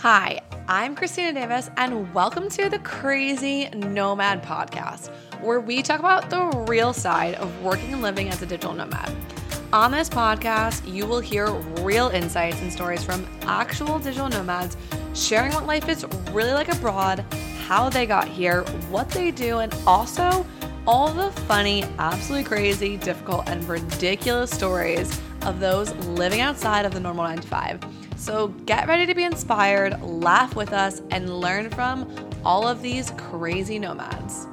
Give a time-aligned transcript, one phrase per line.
[0.00, 5.08] Hi, I'm Christina Davis, and welcome to the Crazy Nomad Podcast,
[5.40, 9.10] where we talk about the real side of working and living as a digital nomad.
[9.72, 14.76] On this podcast, you will hear real insights and stories from actual digital nomads
[15.14, 17.24] sharing what life is really like abroad,
[17.66, 20.44] how they got here, what they do, and also
[20.86, 27.00] all the funny, absolutely crazy, difficult, and ridiculous stories of those living outside of the
[27.00, 28.05] normal 9 to 5.
[28.16, 32.10] So get ready to be inspired, laugh with us, and learn from
[32.44, 34.46] all of these crazy nomads.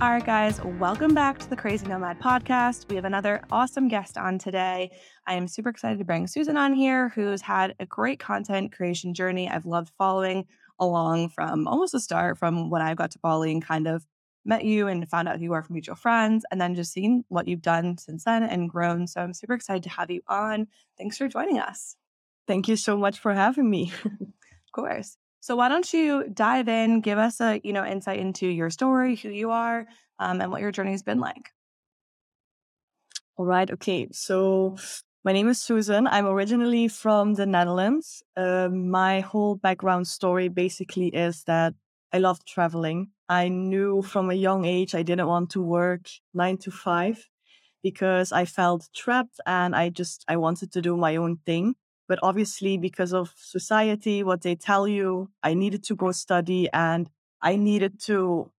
[0.00, 2.88] All right, guys, welcome back to the Crazy Nomad podcast.
[2.88, 4.92] We have another awesome guest on today.
[5.26, 9.12] I am super excited to bring Susan on here, who's had a great content creation
[9.12, 9.48] journey.
[9.48, 10.46] I've loved following
[10.78, 14.06] along from almost the start, from when I got to Bali and kind of
[14.44, 17.24] met you and found out who you are from mutual friends, and then just seeing
[17.28, 19.08] what you've done since then and grown.
[19.08, 20.68] So I'm super excited to have you on.
[20.96, 21.96] Thanks for joining us.
[22.46, 23.92] Thank you so much for having me.
[24.04, 25.16] of course.
[25.40, 29.16] So why don't you dive in, give us a you know insight into your story,
[29.16, 29.86] who you are,
[30.18, 31.50] um, and what your journey has been like.
[33.36, 33.70] All right.
[33.70, 34.08] Okay.
[34.12, 34.76] So
[35.24, 36.06] my name is Susan.
[36.06, 38.22] I'm originally from the Netherlands.
[38.36, 41.74] Uh, my whole background story basically is that
[42.12, 43.10] I love traveling.
[43.28, 47.28] I knew from a young age I didn't want to work nine to five
[47.82, 51.74] because I felt trapped and I just I wanted to do my own thing.
[52.06, 57.08] But obviously, because of society, what they tell you, I needed to go study and
[57.40, 58.50] I needed to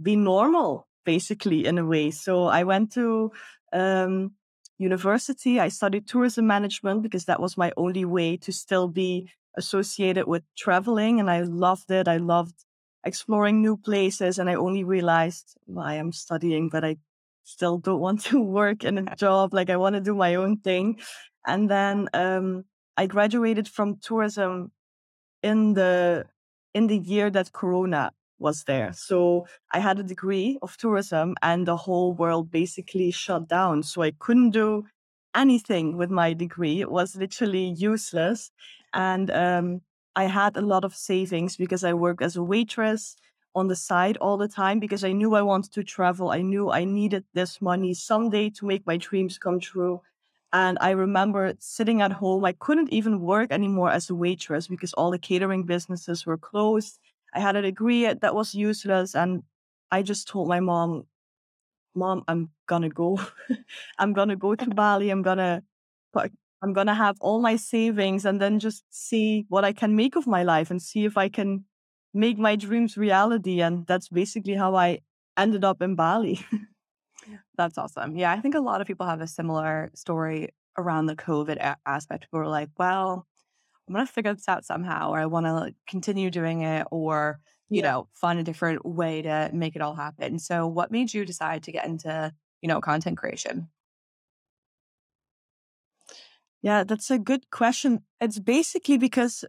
[0.00, 2.10] be normal, basically, in a way.
[2.10, 3.32] So I went to
[3.72, 4.32] um,
[4.78, 5.60] university.
[5.60, 10.42] I studied tourism management because that was my only way to still be associated with
[10.56, 11.20] traveling.
[11.20, 12.08] And I loved it.
[12.08, 12.54] I loved
[13.04, 14.38] exploring new places.
[14.38, 16.96] And I only realized well, I am studying, but I
[17.44, 19.54] still don't want to work in a job.
[19.54, 20.98] Like I want to do my own thing.
[21.46, 22.64] And then um,
[22.96, 24.72] I graduated from tourism
[25.42, 26.26] in the
[26.74, 28.92] in the year that Corona was there.
[28.92, 33.82] So I had a degree of tourism and the whole world basically shut down.
[33.82, 34.86] So I couldn't do
[35.34, 36.80] anything with my degree.
[36.80, 38.50] It was literally useless.
[38.92, 39.82] And um,
[40.16, 43.16] I had a lot of savings because I worked as a waitress
[43.54, 46.30] on the side all the time because I knew I wanted to travel.
[46.30, 50.00] I knew I needed this money someday to make my dreams come true.
[50.52, 52.44] And I remember sitting at home.
[52.44, 56.98] I couldn't even work anymore as a waitress because all the catering businesses were closed.
[57.34, 59.14] I had a degree that was useless.
[59.14, 59.44] And
[59.90, 61.04] I just told my mom,
[61.94, 63.20] Mom, I'm gonna go.
[63.98, 65.10] I'm gonna go to Bali.
[65.10, 65.62] I'm gonna
[66.62, 70.26] I'm gonna have all my savings and then just see what I can make of
[70.26, 71.64] my life and see if I can
[72.14, 73.60] make my dreams reality.
[73.60, 75.00] And that's basically how I
[75.36, 76.40] ended up in Bali.
[77.56, 78.16] That's awesome.
[78.16, 81.76] Yeah, I think a lot of people have a similar story around the COVID a-
[81.86, 82.24] aspect.
[82.24, 83.26] People are like, well,
[83.88, 86.86] I'm going to figure this out somehow, or I want to like, continue doing it,
[86.90, 87.90] or, you yeah.
[87.90, 90.38] know, find a different way to make it all happen.
[90.38, 93.68] So, what made you decide to get into, you know, content creation?
[96.62, 98.04] Yeah, that's a good question.
[98.20, 99.44] It's basically because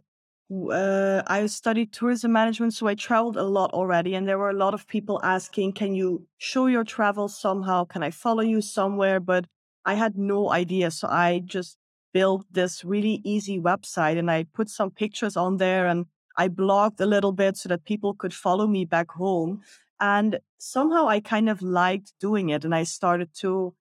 [0.50, 4.54] uh, I studied tourism management, so I traveled a lot already, and there were a
[4.64, 7.84] lot of people asking, "Can you show your travel somehow?
[7.84, 9.46] Can I follow you somewhere?" But
[9.84, 11.78] I had no idea, so I just
[12.12, 16.06] built this really easy website, and I put some pictures on there, and
[16.36, 19.62] I blogged a little bit so that people could follow me back home.
[20.00, 23.74] And somehow I kind of liked doing it, and I started to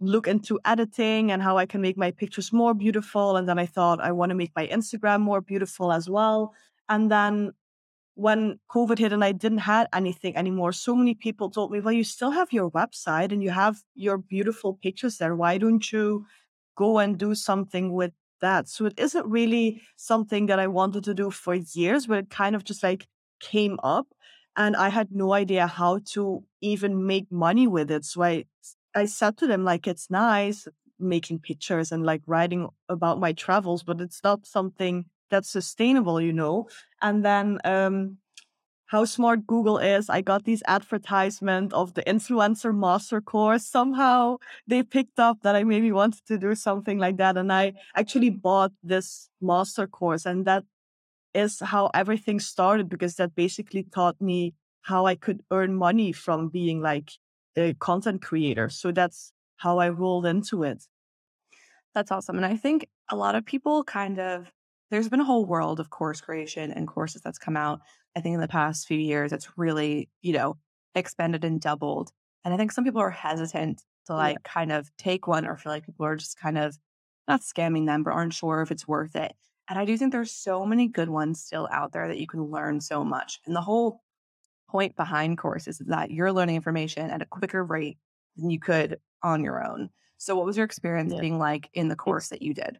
[0.00, 3.36] look into editing and how I can make my pictures more beautiful.
[3.36, 6.52] And then I thought I want to make my Instagram more beautiful as well.
[6.88, 7.52] And then
[8.14, 11.92] when COVID hit and I didn't have anything anymore, so many people told me, well,
[11.92, 15.34] you still have your website and you have your beautiful pictures there.
[15.34, 16.26] Why don't you
[16.76, 18.68] go and do something with that?
[18.68, 22.56] So it isn't really something that I wanted to do for years, but it kind
[22.56, 23.06] of just like
[23.40, 24.06] came up
[24.56, 28.04] and I had no idea how to even make money with it.
[28.04, 28.44] So I
[28.96, 30.68] I said to them like it's nice
[30.98, 36.32] making pictures and like writing about my travels, but it's not something that's sustainable, you
[36.32, 36.68] know.
[37.02, 38.18] And then um
[38.86, 40.08] how smart Google is.
[40.10, 43.66] I got these advertisement of the influencer master course.
[43.66, 47.36] Somehow they picked up that I maybe wanted to do something like that.
[47.36, 50.26] And I actually bought this master course.
[50.26, 50.64] And that
[51.34, 56.48] is how everything started because that basically taught me how I could earn money from
[56.48, 57.10] being like
[57.56, 58.68] a content creator.
[58.68, 60.84] So that's how I rolled into it.
[61.94, 62.36] That's awesome.
[62.36, 64.50] And I think a lot of people kind of,
[64.90, 67.80] there's been a whole world of course creation and courses that's come out.
[68.16, 70.56] I think in the past few years, it's really, you know,
[70.94, 72.10] expanded and doubled.
[72.44, 74.50] And I think some people are hesitant to like yeah.
[74.52, 76.78] kind of take one or feel like people are just kind of
[77.26, 79.32] not scamming them, but aren't sure if it's worth it.
[79.68, 82.44] And I do think there's so many good ones still out there that you can
[82.44, 83.40] learn so much.
[83.46, 84.00] And the whole
[84.68, 87.98] point behind courses is that you're learning information at a quicker rate
[88.36, 89.90] than you could on your own.
[90.18, 91.20] So, what was your experience yeah.
[91.20, 92.78] being like in the course that you did?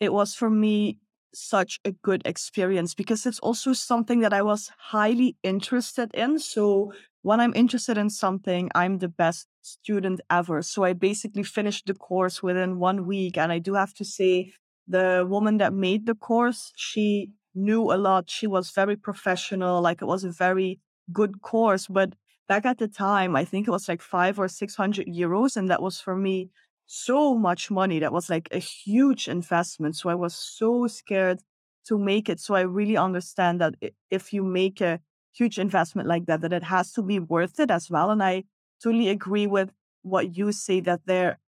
[0.00, 0.98] It was for me
[1.32, 6.38] such a good experience because it's also something that I was highly interested in.
[6.38, 6.92] So,
[7.22, 10.62] when I'm interested in something, I'm the best student ever.
[10.62, 13.38] So, I basically finished the course within one week.
[13.38, 14.52] And I do have to say,
[14.86, 18.30] the woman that made the course, she knew a lot.
[18.30, 19.80] She was very professional.
[19.80, 20.80] Like, it was a very
[21.12, 21.86] good course.
[21.86, 22.14] But
[22.48, 25.56] back at the time, I think it was like five or 600 euros.
[25.56, 26.50] And that was for me
[26.86, 27.98] so much money.
[27.98, 29.96] That was like a huge investment.
[29.96, 31.40] So I was so scared
[31.86, 32.40] to make it.
[32.40, 33.74] So I really understand that
[34.10, 35.00] if you make a
[35.32, 38.10] huge investment like that, that it has to be worth it as well.
[38.10, 38.44] And I
[38.82, 39.72] totally agree with
[40.02, 41.38] what you say that there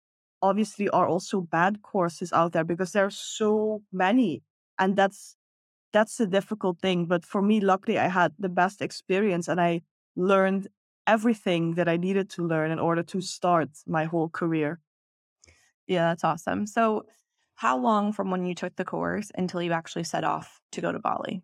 [0.42, 4.42] obviously are also bad courses out there because there are so many.
[4.78, 5.35] And that's
[5.96, 7.06] that's the difficult thing.
[7.06, 9.80] But for me, luckily I had the best experience and I
[10.16, 10.68] learned
[11.06, 14.80] everything that I needed to learn in order to start my whole career.
[15.86, 16.66] Yeah, that's awesome.
[16.66, 17.06] So,
[17.56, 20.92] how long from when you took the course until you actually set off to go
[20.92, 21.42] to Bali?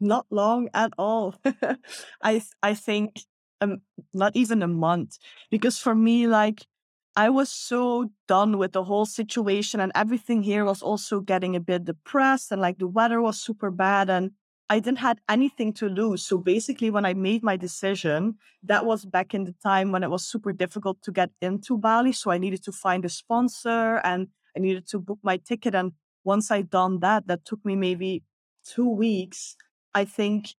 [0.00, 1.34] Not long at all.
[2.22, 3.20] I I think
[3.60, 5.18] um, not even a month
[5.50, 6.66] because for me like
[7.14, 11.60] I was so done with the whole situation and everything here was also getting a
[11.60, 14.30] bit depressed and like the weather was super bad and
[14.70, 16.24] I didn't had anything to lose.
[16.24, 20.08] So basically, when I made my decision, that was back in the time when it
[20.08, 22.12] was super difficult to get into Bali.
[22.12, 25.74] So I needed to find a sponsor and I needed to book my ticket.
[25.74, 25.92] And
[26.24, 28.22] once I done that, that took me maybe
[28.64, 29.56] two weeks.
[29.94, 30.54] I think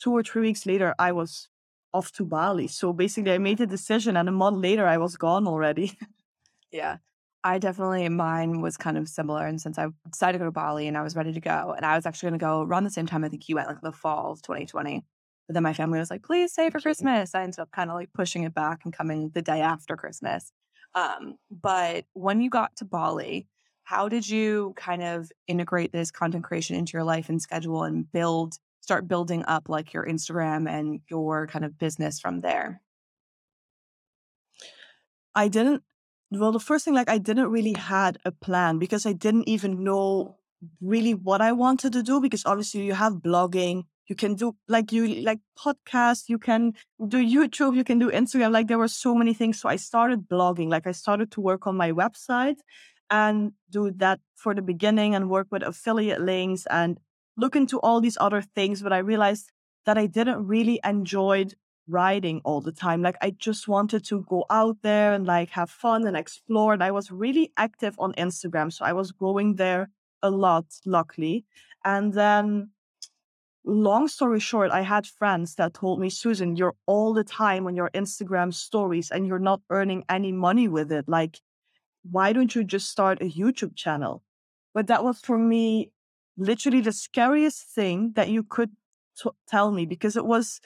[0.00, 1.48] two or three weeks later, I was
[1.92, 2.68] off to Bali.
[2.68, 5.98] So basically, I made a decision, and a month later, I was gone already.
[6.72, 6.98] yeah.
[7.44, 9.46] I definitely, mine was kind of similar.
[9.46, 11.86] And since I decided to go to Bali and I was ready to go, and
[11.86, 13.80] I was actually going to go around the same time I think you went, like
[13.80, 15.04] the fall of 2020.
[15.46, 17.34] But then my family was like, please stay for Christmas.
[17.34, 20.52] I ended up kind of like pushing it back and coming the day after Christmas.
[20.94, 23.46] Um, but when you got to Bali,
[23.84, 28.10] how did you kind of integrate this content creation into your life and schedule and
[28.12, 28.56] build,
[28.88, 32.80] start building up like your Instagram and your kind of business from there?
[35.34, 35.82] I didn't
[36.30, 39.82] well, the first thing, like, I didn't really had a plan because I didn't even
[39.82, 40.36] know
[40.80, 42.20] really what I wanted to do.
[42.20, 46.74] Because obviously, you have blogging, you can do like you like podcasts, you can
[47.14, 48.52] do YouTube, you can do Instagram.
[48.52, 49.58] Like, there were so many things.
[49.60, 50.68] So I started blogging.
[50.68, 52.58] Like, I started to work on my website
[53.10, 57.00] and do that for the beginning and work with affiliate links and
[57.38, 58.82] look into all these other things.
[58.82, 59.50] But I realized
[59.86, 61.46] that I didn't really enjoy
[61.88, 63.00] writing all the time.
[63.00, 66.74] Like I just wanted to go out there and like have fun and explore.
[66.74, 68.70] And I was really active on Instagram.
[68.72, 69.88] So I was going there
[70.22, 71.46] a lot, luckily.
[71.84, 72.70] And then
[73.64, 77.76] long story short, I had friends that told me, Susan, you're all the time on
[77.76, 81.08] your Instagram stories and you're not earning any money with it.
[81.08, 81.40] Like,
[82.10, 84.22] why don't you just start a YouTube channel?
[84.74, 85.90] But that was for me
[86.38, 88.70] literally the scariest thing that you could
[89.22, 90.60] t- tell me because it was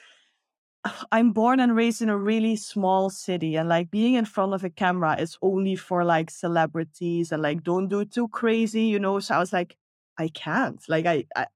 [1.11, 4.63] I'm born and raised in a really small city, and like being in front of
[4.63, 8.99] a camera is only for like celebrities and like don't do it too crazy, you
[8.99, 9.19] know.
[9.19, 9.77] So I was like,
[10.17, 10.81] I can't.
[10.89, 11.47] Like I, I,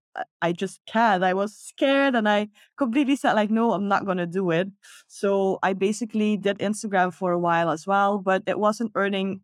[0.41, 1.23] I just can't.
[1.23, 4.69] I was scared, and I completely said like, no, I'm not gonna do it.
[5.07, 9.41] So I basically did Instagram for a while as well, but it wasn't earning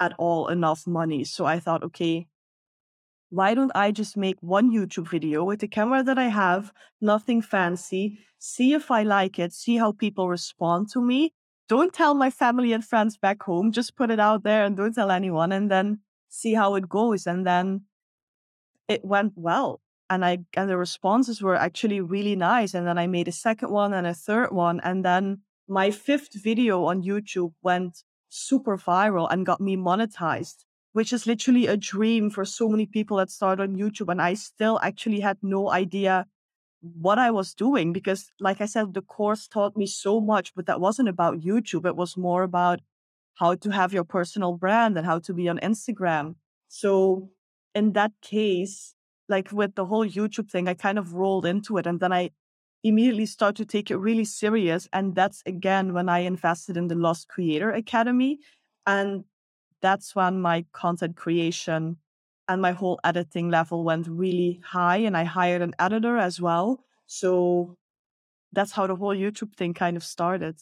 [0.00, 1.24] at all enough money.
[1.24, 2.28] So I thought, okay,
[3.30, 7.40] why don't I just make one YouTube video with the camera that I have, nothing
[7.40, 11.32] fancy, see if I like it, see how people respond to me.
[11.68, 14.92] Don't tell my family and friends back home, just put it out there and don't
[14.92, 17.26] tell anyone and then see how it goes.
[17.26, 17.82] And then
[18.88, 19.80] it went well.
[20.10, 22.74] And I and the responses were actually really nice.
[22.74, 24.80] And then I made a second one and a third one.
[24.82, 31.12] And then my fifth video on YouTube went super viral and got me monetized which
[31.12, 34.10] is literally a dream for so many people that start on YouTube.
[34.10, 36.26] And I still actually had no idea
[36.80, 40.66] what I was doing because, like I said, the course taught me so much, but
[40.66, 41.86] that wasn't about YouTube.
[41.86, 42.80] It was more about
[43.34, 46.36] how to have your personal brand and how to be on Instagram.
[46.68, 47.30] So,
[47.74, 48.94] in that case,
[49.28, 52.30] like with the whole YouTube thing, I kind of rolled into it and then I
[52.82, 54.88] immediately started to take it really serious.
[54.92, 58.38] And that's again when I invested in the Lost Creator Academy.
[58.86, 59.24] And
[59.82, 61.96] that's when my content creation
[62.48, 64.98] and my whole editing level went really high.
[64.98, 66.84] And I hired an editor as well.
[67.06, 67.76] So
[68.52, 70.56] that's how the whole YouTube thing kind of started.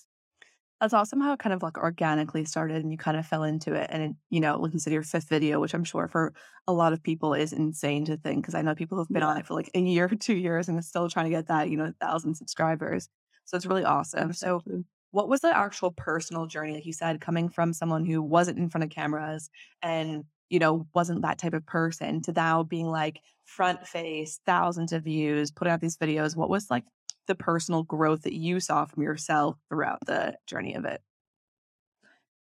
[0.81, 3.73] That's awesome how it kind of like organically started and you kind of fell into
[3.73, 3.89] it.
[3.91, 6.33] And, it, you know, you said, your fifth video, which I'm sure for
[6.69, 9.29] a lot of people is insane to think because I know people who've been yeah.
[9.29, 11.49] on it for like a year or two years and are still trying to get
[11.49, 13.09] that, you know, thousand subscribers.
[13.45, 14.33] So it's really awesome.
[14.35, 14.63] So,
[15.11, 18.69] what was the actual personal journey, like you said, coming from someone who wasn't in
[18.69, 19.50] front of cameras
[19.83, 24.93] and, you know, wasn't that type of person to now being like front face, thousands
[24.93, 26.37] of views, putting out these videos?
[26.37, 26.85] What was like
[27.27, 31.03] the personal growth that you saw from yourself throughout the journey of it?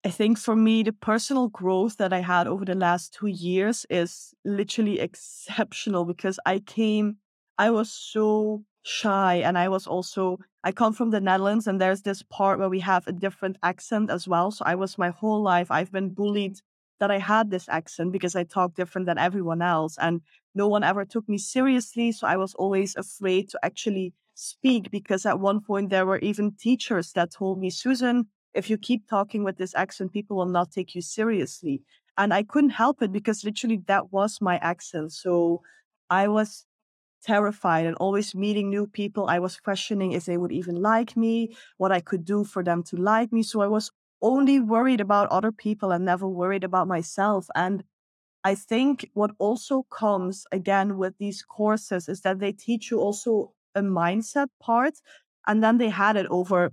[0.06, 3.86] I think for me, the personal growth that I had over the last two years
[3.90, 7.18] is literally exceptional because I came,
[7.58, 12.02] I was so shy and I was also, I come from the Netherlands and there's
[12.02, 14.52] this part where we have a different accent as well.
[14.52, 16.60] So I was my whole life, I've been bullied
[17.00, 19.98] that I had this accent because I talk different than everyone else.
[20.00, 20.22] And
[20.56, 22.14] no one ever took me seriously.
[22.14, 26.54] So I was always afraid to actually speak because at one point there were even
[26.56, 30.72] teachers that told me, Susan, if you keep talking with this accent, people will not
[30.72, 31.82] take you seriously.
[32.18, 35.12] And I couldn't help it because literally that was my accent.
[35.12, 35.62] So
[36.10, 36.66] I was
[37.24, 39.28] terrified and always meeting new people.
[39.28, 42.84] I was questioning if they would even like me, what I could do for them
[42.84, 43.44] to like me.
[43.44, 47.48] So I was only worried about other people and never worried about myself.
[47.56, 47.84] And
[48.44, 53.54] I think what also comes again with these courses is that they teach you also
[53.76, 54.96] a mindset part.
[55.48, 56.72] And then they had it over,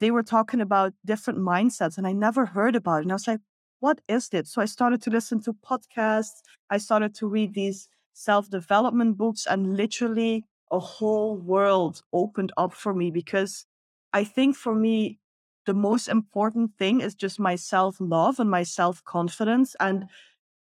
[0.00, 3.02] they were talking about different mindsets, and I never heard about it.
[3.02, 3.40] And I was like,
[3.80, 4.48] what is it?
[4.48, 6.42] So I started to listen to podcasts.
[6.68, 12.72] I started to read these self development books, and literally a whole world opened up
[12.72, 13.66] for me because
[14.12, 15.18] I think for me,
[15.66, 19.76] the most important thing is just my self love and my self confidence.
[19.80, 20.06] And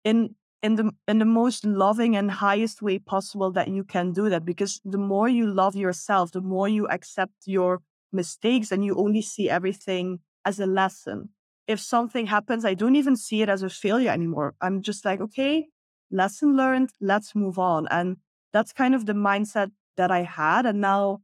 [0.04, 4.28] in in the in the most loving and highest way possible that you can do
[4.28, 7.80] that because the more you love yourself the more you accept your
[8.12, 11.30] mistakes and you only see everything as a lesson
[11.66, 15.20] if something happens i don't even see it as a failure anymore i'm just like
[15.20, 15.66] okay
[16.10, 18.16] lesson learned let's move on and
[18.52, 21.20] that's kind of the mindset that i had and now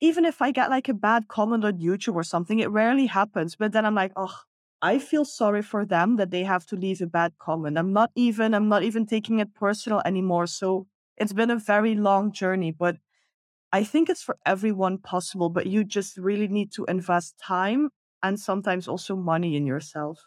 [0.00, 3.56] even if i get like a bad comment on youtube or something it rarely happens
[3.56, 4.42] but then i'm like oh
[4.82, 7.78] I feel sorry for them that they have to leave a bad comment.
[7.78, 10.46] I'm not even I'm not even taking it personal anymore.
[10.46, 12.96] So it's been a very long journey, but
[13.72, 17.90] I think it's for everyone possible, but you just really need to invest time
[18.22, 20.20] and sometimes also money in yourself.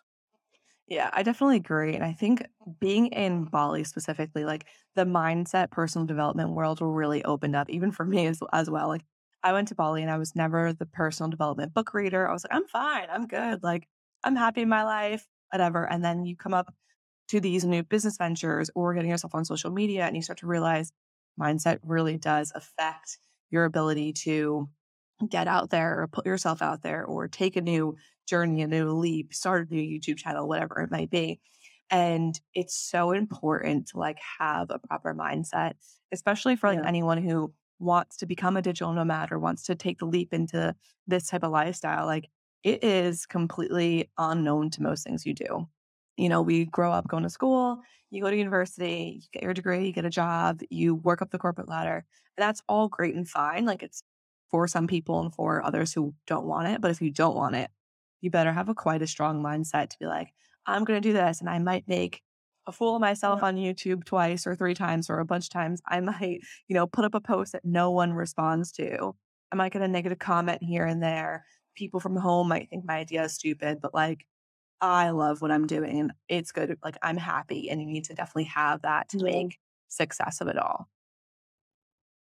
[0.89, 1.93] Yeah, I definitely agree.
[1.93, 2.43] And I think
[2.79, 4.65] being in Bali specifically, like
[4.96, 8.88] the mindset personal development world really opened up, even for me as, as well.
[8.88, 9.05] Like
[9.43, 12.27] I went to Bali and I was never the personal development book reader.
[12.27, 13.62] I was like, I'm fine, I'm good.
[13.62, 13.88] Like
[14.24, 15.88] I'm happy in my life, whatever.
[15.88, 16.74] And then you come up
[17.29, 20.48] to these new business ventures or getting yourself on social media and you start to
[20.48, 20.91] realize
[21.39, 23.19] mindset really does affect
[23.51, 24.69] your ability to
[25.27, 27.96] get out there or put yourself out there or take a new
[28.30, 31.40] journey, a new leap, start a new YouTube channel, whatever it might be.
[31.90, 35.74] And it's so important to like have a proper mindset,
[36.12, 36.88] especially for like yeah.
[36.88, 40.76] anyone who wants to become a digital nomad or wants to take the leap into
[41.08, 42.06] this type of lifestyle.
[42.06, 42.30] Like
[42.64, 45.68] it is completely unknown to most things you do.
[46.18, 47.80] You know, we grow up going to school,
[48.12, 51.32] you go to university, you get your degree, you get a job, you work up
[51.32, 52.06] the corporate ladder.
[52.38, 53.66] And that's all great and fine.
[53.66, 54.04] Like it's
[54.52, 56.82] for some people and for others who don't want it.
[56.82, 57.70] But if you don't want it,
[58.22, 60.30] you better have a quite a strong mindset to be like,
[60.66, 62.22] I'm going to do this and I might make
[62.68, 63.48] a fool of myself yeah.
[63.48, 65.82] on YouTube twice or three times or a bunch of times.
[65.88, 69.16] I might, you know, put up a post that no one responds to.
[69.52, 71.46] I might get a negative comment here and there
[71.80, 74.26] people from home might think my idea is stupid, but like
[74.82, 76.78] I love what I'm doing and it's good.
[76.84, 79.58] Like I'm happy and you need to definitely have that to make
[79.88, 80.88] success of it all.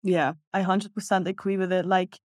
[0.03, 1.85] Yeah, I 100% agree with it.
[1.85, 2.19] Like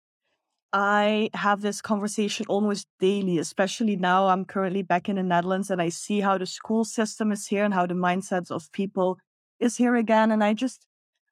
[0.71, 5.81] I have this conversation almost daily, especially now I'm currently back in the Netherlands and
[5.81, 9.17] I see how the school system is here and how the mindsets of people
[9.59, 10.31] is here again.
[10.31, 10.85] And I just,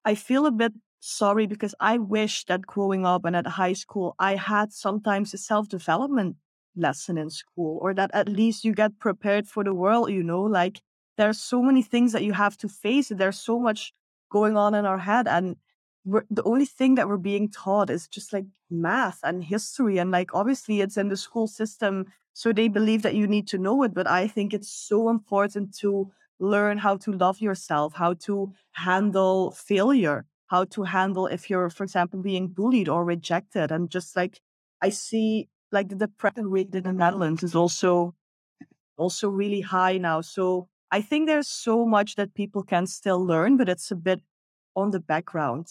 [0.05, 4.15] I feel a bit sorry because I wish that growing up and at high school,
[4.17, 6.37] I had sometimes a self development
[6.75, 10.41] lesson in school, or that at least you get prepared for the world, you know,
[10.41, 10.81] like
[11.17, 13.09] there's so many things that you have to face.
[13.09, 13.93] There's so much
[14.31, 15.27] going on in our head.
[15.27, 15.57] And
[16.29, 19.97] the only thing that we're being taught is just like math and history.
[19.97, 22.05] And like, obviously, it's in the school system.
[22.33, 23.93] So they believe that you need to know it.
[23.93, 29.51] But I think it's so important to learn how to love yourself, how to handle
[29.51, 33.71] failure how to handle if you're, for example, being bullied or rejected.
[33.71, 34.41] And just like
[34.81, 38.15] I see, like the depression rate in the Netherlands is also
[38.97, 40.21] also really high now.
[40.21, 44.21] So I think there's so much that people can still learn, but it's a bit
[44.75, 45.67] on the background.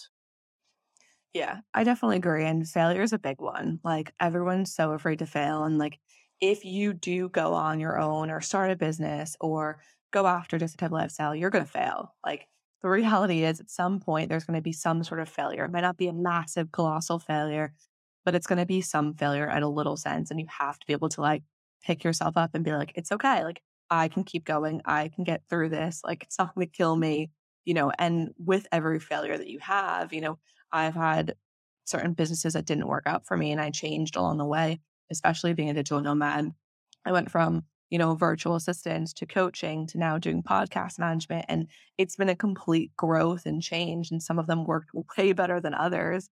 [1.37, 2.45] Yeah, I definitely agree.
[2.45, 3.81] And failure is a big one.
[3.85, 5.64] Like everyone's so afraid to fail.
[5.64, 5.99] And like
[6.40, 9.81] if you do go on your own or start a business or
[10.12, 12.14] go after this type of lifestyle, you're going to fail.
[12.25, 12.49] Like
[12.83, 15.64] the reality is, at some point, there's going to be some sort of failure.
[15.64, 17.75] It might not be a massive, colossal failure,
[18.25, 20.31] but it's going to be some failure at a little sense.
[20.31, 21.43] And you have to be able to like
[21.83, 23.45] pick yourself up and be like, it's okay.
[23.45, 24.83] Like I can keep going.
[24.85, 26.00] I can get through this.
[26.05, 27.31] Like it's not going to kill me,
[27.64, 27.93] you know.
[27.99, 30.38] And with every failure that you have, you know,
[30.73, 31.35] I've had
[31.85, 34.81] certain businesses that didn't work out for me and I changed along the way,
[35.11, 36.53] especially being a digital nomad.
[37.05, 41.47] I went from, you know, virtual assistants to coaching to now doing podcast management.
[41.49, 44.11] And it's been a complete growth and change.
[44.11, 46.29] And some of them worked way better than others.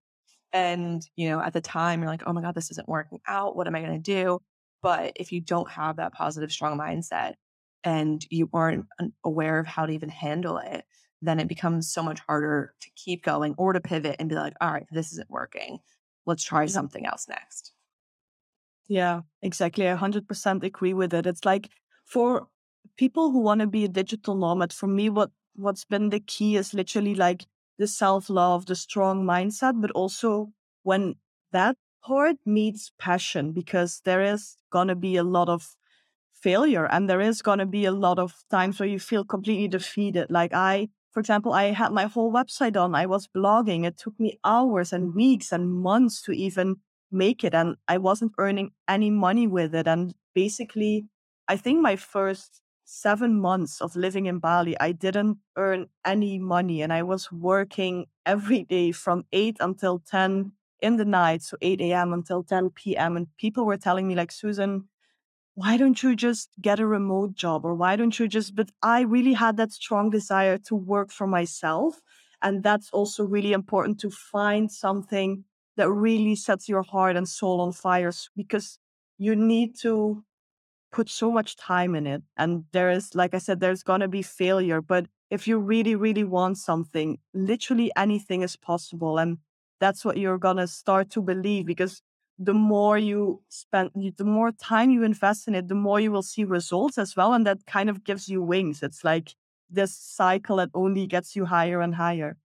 [0.52, 3.56] And, you know, at the time, you're like, oh my God, this isn't working out.
[3.56, 4.40] What am I going to do?
[4.82, 7.34] But if you don't have that positive, strong mindset
[7.82, 8.86] and you aren't
[9.24, 10.84] aware of how to even handle it,
[11.24, 14.54] then it becomes so much harder to keep going or to pivot and be like,
[14.60, 15.78] all right, this isn't working.
[16.26, 17.72] Let's try something else next.
[18.88, 19.88] Yeah, exactly.
[19.88, 21.26] I 100% agree with it.
[21.26, 21.70] It's like
[22.04, 22.48] for
[22.96, 26.56] people who want to be a digital nomad, for me, what what's been the key
[26.56, 27.46] is literally like
[27.78, 30.52] the self love, the strong mindset, but also
[30.82, 31.14] when
[31.52, 35.76] that part meets passion, because there is going to be a lot of
[36.32, 39.68] failure and there is going to be a lot of times where you feel completely
[39.68, 40.30] defeated.
[40.30, 42.96] Like I for example, I had my whole website on.
[42.96, 43.86] I was blogging.
[43.86, 45.16] It took me hours and mm-hmm.
[45.16, 46.76] weeks and months to even
[47.12, 47.54] make it.
[47.54, 49.86] And I wasn't earning any money with it.
[49.86, 51.06] And basically,
[51.46, 56.82] I think my first seven months of living in Bali, I didn't earn any money.
[56.82, 60.50] And I was working every day from 8 until 10
[60.82, 61.42] in the night.
[61.42, 62.12] So 8 a.m.
[62.12, 63.16] until 10 p.m.
[63.16, 64.88] And people were telling me, like, Susan,
[65.54, 69.00] why don't you just get a remote job or why don't you just but i
[69.02, 72.00] really had that strong desire to work for myself
[72.42, 75.44] and that's also really important to find something
[75.76, 78.78] that really sets your heart and soul on fire because
[79.18, 80.22] you need to
[80.92, 84.08] put so much time in it and there is like i said there's going to
[84.08, 89.38] be failure but if you really really want something literally anything is possible and
[89.80, 92.00] that's what you're going to start to believe because
[92.38, 96.22] the more you spend, the more time you invest in it, the more you will
[96.22, 97.32] see results as well.
[97.32, 98.82] And that kind of gives you wings.
[98.82, 99.34] It's like
[99.70, 102.36] this cycle that only gets you higher and higher.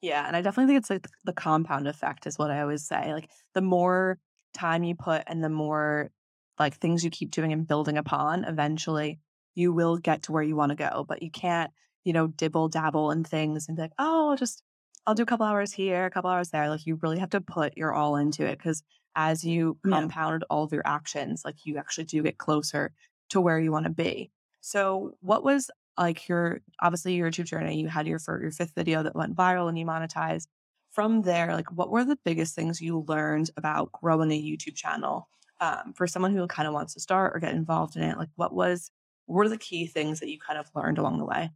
[0.00, 0.26] Yeah.
[0.26, 3.12] And I definitely think it's like the compound effect, is what I always say.
[3.12, 4.18] Like the more
[4.54, 6.10] time you put and the more
[6.58, 9.18] like things you keep doing and building upon, eventually
[9.54, 11.04] you will get to where you want to go.
[11.06, 11.70] But you can't,
[12.04, 14.62] you know, dibble dabble in things and be like, oh, I'll just
[15.06, 16.68] I'll do a couple hours here, a couple hours there.
[16.68, 18.82] Like you really have to put your all into it because
[19.16, 19.92] as you yeah.
[19.92, 22.92] compound all of your actions, like you actually do get closer
[23.30, 24.30] to where you want to be.
[24.60, 27.80] So, what was like your obviously your YouTube journey?
[27.80, 30.46] You had your for your fifth video that went viral and you monetized.
[30.92, 35.28] From there, like what were the biggest things you learned about growing a YouTube channel
[35.60, 38.18] um, for someone who kind of wants to start or get involved in it?
[38.18, 38.90] Like, what was
[39.26, 41.50] what were the key things that you kind of learned along the way?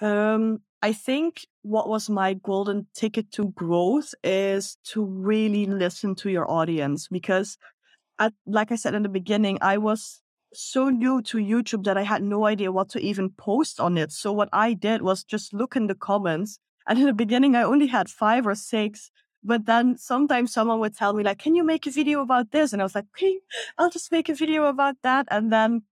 [0.00, 6.30] Um, I think what was my golden ticket to growth is to really listen to
[6.30, 7.58] your audience because
[8.18, 10.22] at, like I said in the beginning, I was
[10.54, 14.12] so new to YouTube that I had no idea what to even post on it.
[14.12, 16.58] So what I did was just look in the comments.
[16.86, 19.10] And in the beginning, I only had five or six.
[19.44, 22.72] But then sometimes someone would tell me, like, can you make a video about this?
[22.72, 23.38] And I was like, okay,
[23.76, 25.26] I'll just make a video about that.
[25.30, 25.82] And then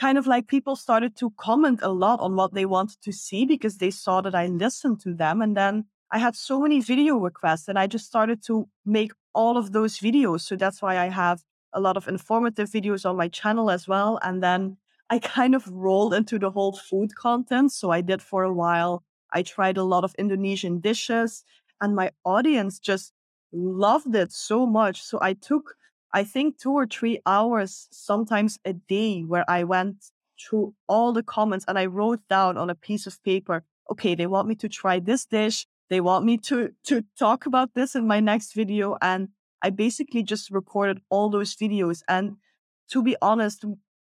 [0.00, 3.44] kind of like people started to comment a lot on what they wanted to see
[3.46, 5.40] because they saw that I listened to them.
[5.40, 9.56] And then I had so many video requests and I just started to make all
[9.56, 10.42] of those videos.
[10.42, 14.18] So that's why I have a lot of informative videos on my channel as well.
[14.22, 14.76] And then
[15.10, 17.72] I kind of rolled into the whole food content.
[17.72, 19.04] So I did for a while.
[19.32, 21.44] I tried a lot of Indonesian dishes
[21.80, 23.12] and my audience just
[23.52, 25.02] loved it so much.
[25.02, 25.74] So I took
[26.14, 29.96] I think two or three hours, sometimes a day, where I went
[30.40, 34.28] through all the comments and I wrote down on a piece of paper, okay, they
[34.28, 35.66] want me to try this dish.
[35.90, 38.96] They want me to, to talk about this in my next video.
[39.02, 42.02] And I basically just recorded all those videos.
[42.08, 42.36] And
[42.90, 43.64] to be honest,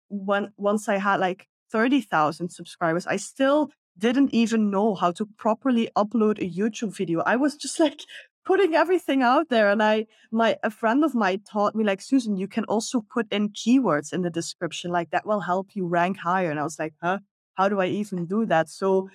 [0.08, 5.90] when, once I had like 30,000 subscribers, I still didn't even know how to properly
[5.96, 7.22] upload a YouTube video.
[7.26, 8.00] I was just like
[8.46, 12.36] putting everything out there and i my a friend of mine taught me like susan
[12.36, 16.16] you can also put in keywords in the description like that will help you rank
[16.16, 16.50] higher.
[16.50, 17.18] And i was like huh?
[17.54, 18.68] How do i even do that?
[18.70, 19.08] So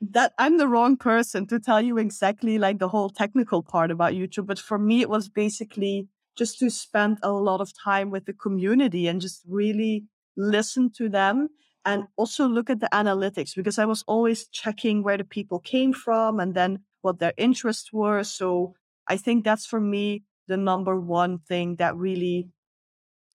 [0.00, 4.12] that i'm the wrong person to tell you exactly like the whole technical part about
[4.12, 8.24] youtube but for me it was basically just to spend a lot of time with
[8.24, 10.04] the community and just really
[10.36, 11.48] listen to them
[11.84, 15.92] and also look at the analytics because i was always checking where the people came
[15.92, 18.22] from and then what their interests were.
[18.22, 18.74] So
[19.06, 22.50] I think that's for me the number one thing that really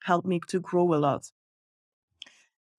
[0.04, 1.32] helped me to grow a lot.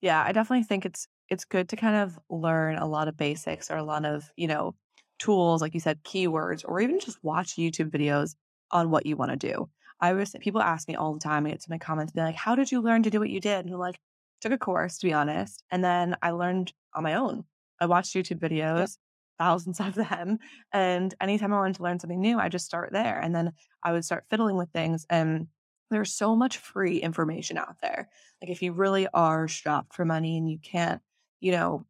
[0.01, 3.71] Yeah, I definitely think it's it's good to kind of learn a lot of basics
[3.71, 4.75] or a lot of, you know,
[5.17, 8.35] tools, like you said, keywords, or even just watch YouTube videos
[8.71, 9.67] on what you want to do.
[9.99, 12.35] I was people ask me all the time, I get to my comments, be like,
[12.35, 13.65] How did you learn to do what you did?
[13.65, 13.99] And I'm like,
[14.41, 15.63] took a course to be honest.
[15.71, 17.45] And then I learned on my own.
[17.81, 18.97] I watched YouTube videos.
[19.37, 20.39] Thousands of them.
[20.73, 23.19] And anytime I wanted to learn something new, I just start there.
[23.19, 23.51] And then
[23.83, 25.05] I would start fiddling with things.
[25.09, 25.47] And
[25.91, 28.09] there's so much free information out there.
[28.41, 31.01] Like if you really are strapped for money and you can't,
[31.39, 31.85] you know,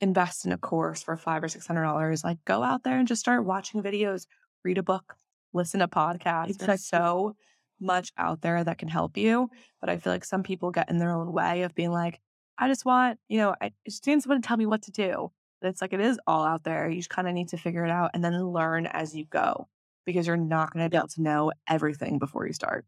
[0.00, 3.08] invest in a course for five or six hundred dollars, like go out there and
[3.08, 4.26] just start watching videos,
[4.64, 5.16] read a book,
[5.52, 6.50] listen to podcasts.
[6.50, 6.66] Exactly.
[6.66, 7.36] There's so
[7.80, 9.48] much out there that can help you.
[9.80, 12.20] But I feel like some people get in their own way of being like,
[12.58, 15.30] I just want, you know, I just need someone to tell me what to do.
[15.62, 16.88] It's like it is all out there.
[16.88, 19.68] You just kind of need to figure it out and then learn as you go
[20.06, 22.86] because you're not going to be able to know everything before you start.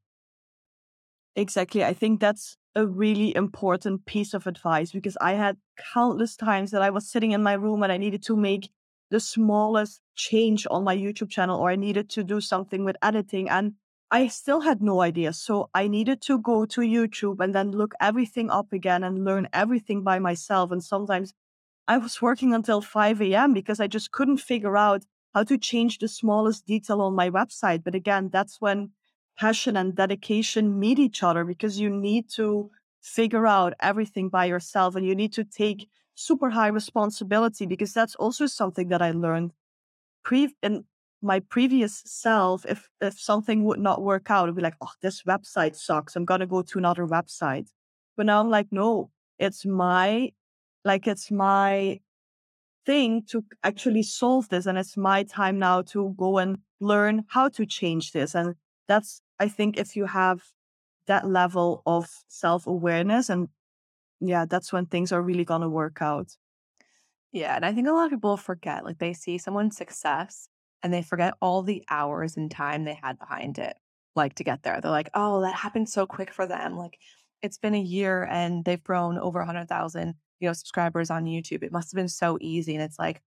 [1.36, 1.84] Exactly.
[1.84, 5.56] I think that's a really important piece of advice because I had
[5.92, 8.70] countless times that I was sitting in my room and I needed to make
[9.10, 13.48] the smallest change on my YouTube channel or I needed to do something with editing
[13.48, 13.74] and
[14.12, 15.32] I still had no idea.
[15.32, 19.48] So I needed to go to YouTube and then look everything up again and learn
[19.52, 20.70] everything by myself.
[20.72, 21.32] And sometimes
[21.90, 23.52] I was working until 5 a.m.
[23.52, 25.02] because I just couldn't figure out
[25.34, 27.82] how to change the smallest detail on my website.
[27.82, 28.92] But again, that's when
[29.36, 32.70] passion and dedication meet each other because you need to
[33.02, 38.14] figure out everything by yourself and you need to take super high responsibility because that's
[38.14, 39.52] also something that I learned
[40.22, 40.84] pre in
[41.22, 45.22] my previous self if if something would not work out I'd be like oh this
[45.22, 47.68] website sucks I'm going to go to another website
[48.16, 50.32] but now I'm like no it's my
[50.84, 52.00] like it's my
[52.86, 57.48] thing to actually solve this and it's my time now to go and learn how
[57.48, 58.54] to change this and
[58.88, 60.42] that's I think if you have
[61.06, 63.48] that level of self awareness and
[64.20, 66.28] yeah, that's when things are really going to work out.
[67.32, 67.56] Yeah.
[67.56, 70.48] And I think a lot of people forget, like they see someone's success
[70.82, 73.76] and they forget all the hours and time they had behind it,
[74.14, 74.80] like to get there.
[74.80, 76.76] They're like, oh, that happened so quick for them.
[76.76, 76.98] Like
[77.42, 81.62] it's been a year and they've grown over 100,000, you know, subscribers on YouTube.
[81.62, 82.74] It must have been so easy.
[82.74, 83.22] And it's like,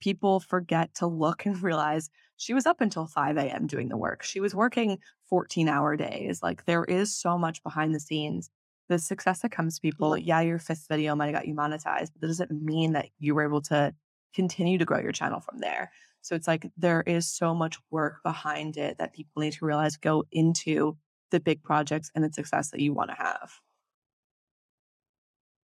[0.00, 3.66] people forget to look and realize she was up until 5 a.m.
[3.66, 4.22] doing the work.
[4.22, 4.98] She was working
[5.28, 6.42] 14 hour days.
[6.42, 8.50] Like there is so much behind the scenes.
[8.88, 12.12] The success that comes to people, yeah, your fifth video might have got you monetized,
[12.12, 13.94] but that doesn't mean that you were able to
[14.34, 15.90] continue to grow your channel from there.
[16.20, 19.96] So it's like there is so much work behind it that people need to realize
[19.96, 20.96] go into
[21.30, 23.50] the big projects and the success that you want to have.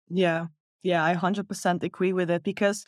[0.09, 0.47] Yeah.
[0.83, 2.85] Yeah, I 100% agree with it because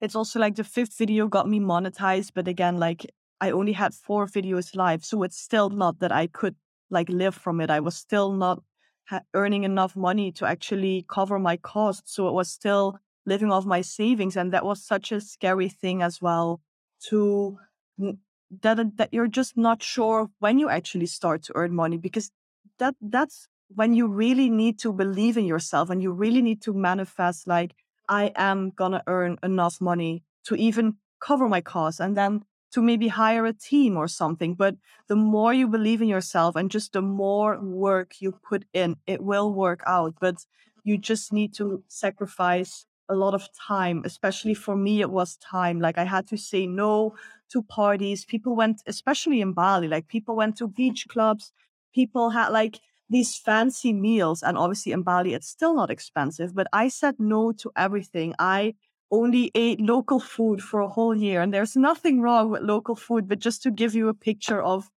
[0.00, 3.06] it's also like the fifth video got me monetized, but again, like
[3.40, 5.04] I only had four videos live.
[5.04, 6.56] So it's still not that I could
[6.90, 7.70] like live from it.
[7.70, 8.62] I was still not
[9.08, 12.14] ha- earning enough money to actually cover my costs.
[12.14, 14.36] So it was still living off my savings.
[14.36, 16.60] And that was such a scary thing as well
[17.08, 17.58] to
[17.98, 22.30] that, that you're just not sure when you actually start to earn money because
[22.78, 26.72] that that's when you really need to believe in yourself and you really need to
[26.72, 27.74] manifest like
[28.08, 33.08] I am gonna earn enough money to even cover my costs and then to maybe
[33.08, 34.54] hire a team or something.
[34.54, 34.76] But
[35.08, 39.22] the more you believe in yourself and just the more work you put in, it
[39.22, 40.14] will work out.
[40.20, 40.44] But
[40.84, 45.80] you just need to sacrifice a lot of time, especially for me, it was time.
[45.80, 47.14] Like I had to say no
[47.50, 48.24] to parties.
[48.24, 51.52] People went, especially in Bali, like people went to beach clubs.
[51.92, 52.80] People had like
[53.10, 54.42] these fancy meals.
[54.42, 58.34] And obviously in Bali, it's still not expensive, but I said no to everything.
[58.38, 58.76] I
[59.10, 61.42] only ate local food for a whole year.
[61.42, 64.90] And there's nothing wrong with local food, but just to give you a picture of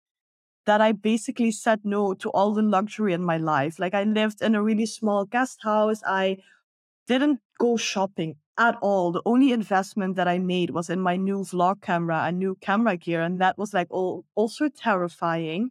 [0.67, 3.79] that, I basically said no to all the luxury in my life.
[3.79, 6.03] Like I lived in a really small guest house.
[6.07, 6.39] I
[7.07, 9.13] didn't go shopping at all.
[9.13, 12.97] The only investment that I made was in my new vlog camera and new camera
[12.97, 13.23] gear.
[13.23, 15.71] And that was like all, also terrifying.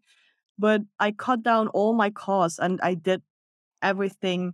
[0.58, 3.22] But I cut down all my costs and I did
[3.82, 4.54] everything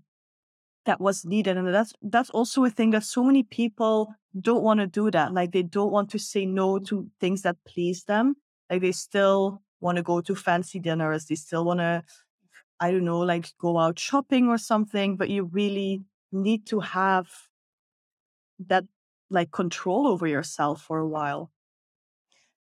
[0.86, 1.58] that was needed.
[1.58, 5.34] And that's that's also a thing that so many people don't want to do that.
[5.34, 8.36] Like they don't want to say no to things that please them.
[8.70, 11.26] Like they still want to go to fancy dinners.
[11.26, 12.04] They still want to,
[12.80, 15.18] I don't know, like go out shopping or something.
[15.18, 17.28] But you really need to have
[18.68, 18.86] that
[19.30, 21.52] like control over yourself for a while.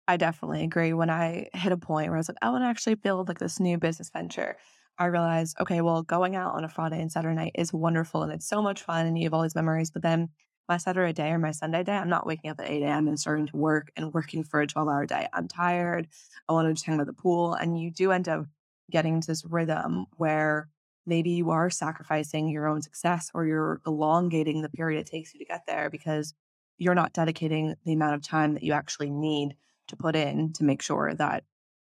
[0.08, 0.94] I definitely agree.
[0.94, 3.40] When I hit a point where I was like, I want to actually build like
[3.40, 4.58] this new business venture,
[4.98, 8.32] I realized, okay, well, going out on a Friday and Saturday night is wonderful and
[8.32, 9.92] it's so much fun and you have all these memories.
[9.92, 10.30] But then
[10.68, 13.08] my Saturday day or my Sunday day, I'm not waking up at 8 a.m.
[13.08, 15.28] and starting to work and working for a 12 hour day.
[15.34, 16.08] I'm tired.
[16.48, 17.54] I want to just hang out at the pool.
[17.54, 18.46] And you do end up
[18.90, 20.70] getting to this rhythm where
[21.06, 25.40] maybe you are sacrificing your own success or you're elongating the period it takes you
[25.40, 26.34] to get there because
[26.78, 29.56] you're not dedicating the amount of time that you actually need
[29.92, 31.44] to put in to make sure that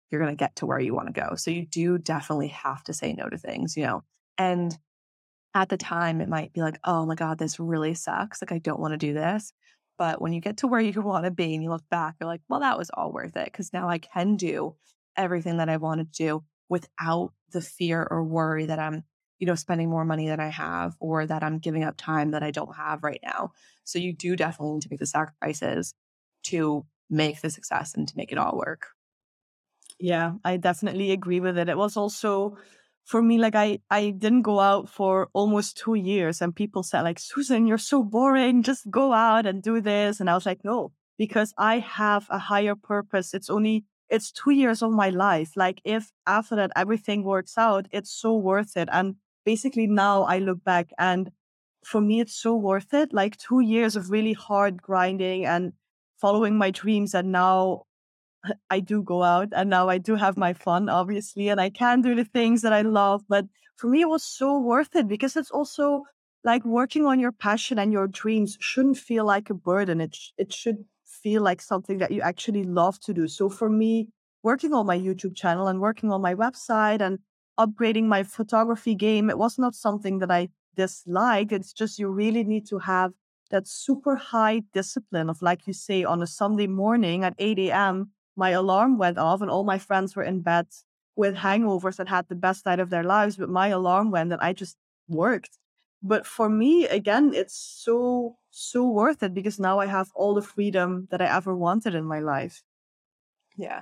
[0.09, 1.35] you're going to get to where you want to go.
[1.35, 4.03] So you do definitely have to say no to things, you know.
[4.37, 4.77] And
[5.53, 8.41] at the time, it might be like, oh my God, this really sucks.
[8.41, 9.53] Like, I don't want to do this.
[9.97, 12.27] But when you get to where you want to be and you look back, you're
[12.27, 14.75] like, well, that was all worth it because now I can do
[15.15, 19.03] everything that I want to do without the fear or worry that I'm,
[19.39, 22.43] you know, spending more money than I have or that I'm giving up time that
[22.43, 23.51] I don't have right now.
[23.83, 25.95] So you do definitely need to make the sacrifices
[26.43, 28.87] to make the success and to make it all work.
[29.99, 31.69] Yeah, I definitely agree with it.
[31.69, 32.57] It was also
[33.05, 37.01] for me like I I didn't go out for almost 2 years and people said
[37.03, 40.63] like Susan you're so boring just go out and do this and I was like
[40.63, 43.33] no because I have a higher purpose.
[43.33, 45.53] It's only it's 2 years of my life.
[45.57, 48.89] Like if after that everything works out, it's so worth it.
[48.91, 49.15] And
[49.45, 51.31] basically now I look back and
[51.85, 53.13] for me it's so worth it.
[53.13, 55.73] Like 2 years of really hard grinding and
[56.19, 57.83] following my dreams and now
[58.69, 62.01] I do go out and now I do have my fun, obviously, and I can
[62.01, 63.23] do the things that I love.
[63.27, 66.03] But for me, it was so worth it because it's also
[66.43, 70.01] like working on your passion and your dreams shouldn't feel like a burden.
[70.01, 73.27] It, sh- it should feel like something that you actually love to do.
[73.27, 74.09] So for me,
[74.43, 77.19] working on my YouTube channel and working on my website and
[77.59, 81.51] upgrading my photography game, it was not something that I disliked.
[81.51, 83.11] It's just you really need to have
[83.49, 88.11] that super high discipline of, like you say, on a Sunday morning at 8 a.m
[88.37, 90.67] my alarm went off and all my friends were in bed
[91.15, 94.39] with hangovers and had the best night of their lives, but my alarm went and
[94.39, 94.77] I just
[95.09, 95.57] worked.
[96.03, 100.43] But for me, again, it's so, so worth it because now I have all the
[100.43, 102.61] freedom that I ever wanted in my life.
[103.57, 103.81] Yeah,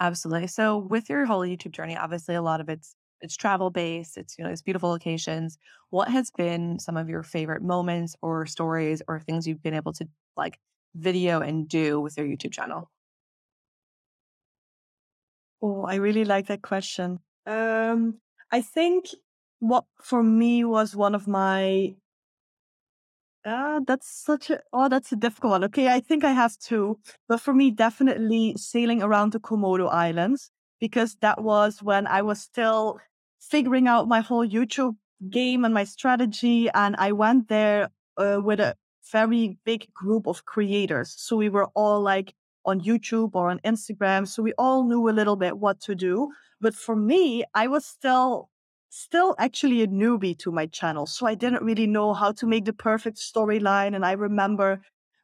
[0.00, 0.48] absolutely.
[0.48, 4.36] So with your whole YouTube journey, obviously a lot of it's it's travel based, it's
[4.38, 5.58] you know, it's beautiful locations.
[5.90, 9.92] What has been some of your favorite moments or stories or things you've been able
[9.94, 10.58] to like
[10.94, 12.90] video and do with your YouTube channel?
[15.62, 17.20] Oh, I really like that question.
[17.46, 19.06] Um, I think
[19.60, 21.94] what for me was one of my
[23.44, 25.64] uh, that's such a oh, that's a difficult one.
[25.64, 30.50] Okay, I think I have two, but for me, definitely sailing around the Komodo Islands
[30.80, 33.00] because that was when I was still
[33.50, 34.96] figuring out my whole YouTube
[35.30, 38.76] game and my strategy, and I went there uh, with a
[39.10, 41.14] very big group of creators.
[41.16, 44.26] So we were all like on YouTube or on Instagram.
[44.26, 46.30] So we all knew a little bit what to do.
[46.60, 48.48] But for me, I was still
[48.94, 51.06] still actually a newbie to my channel.
[51.06, 53.96] So I didn't really know how to make the perfect storyline.
[53.96, 54.82] And I remember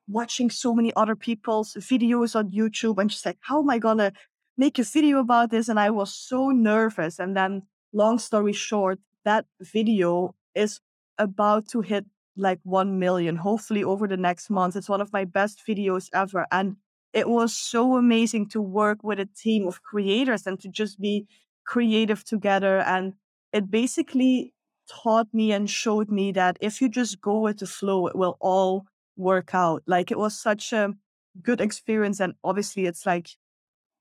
[0.09, 4.12] watching so many other people's videos on YouTube and just like, how am I gonna
[4.57, 5.68] make a video about this?
[5.68, 7.18] And I was so nervous.
[7.18, 10.81] And then long story short, that video is
[11.18, 14.77] about to hit like 1 million, hopefully over the next month.
[14.77, 16.46] It's one of my best videos ever.
[16.53, 16.77] And
[17.12, 21.27] it was so amazing to work with a team of creators and to just be
[21.66, 22.79] creative together.
[22.79, 23.14] And
[23.53, 24.55] it basically
[24.88, 28.37] taught me and showed me that if you just go with the flow, it will
[28.40, 29.83] all work out.
[29.87, 30.94] Like it was such a
[31.42, 32.20] good experience.
[32.20, 33.31] And obviously, it's like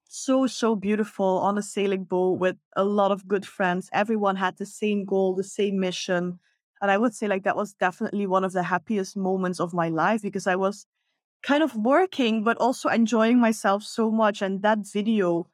[0.07, 3.89] so, so beautiful on a sailing boat with a lot of good friends.
[3.93, 6.39] Everyone had the same goal, the same mission.
[6.81, 9.89] And I would say, like, that was definitely one of the happiest moments of my
[9.89, 10.85] life because I was
[11.43, 14.41] kind of working, but also enjoying myself so much.
[14.41, 15.47] And that video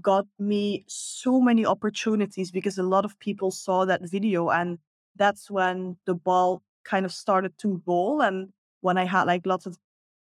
[0.00, 4.50] got me so many opportunities because a lot of people saw that video.
[4.50, 4.78] And
[5.16, 8.22] that's when the ball kind of started to roll.
[8.22, 9.78] And when I had like lots of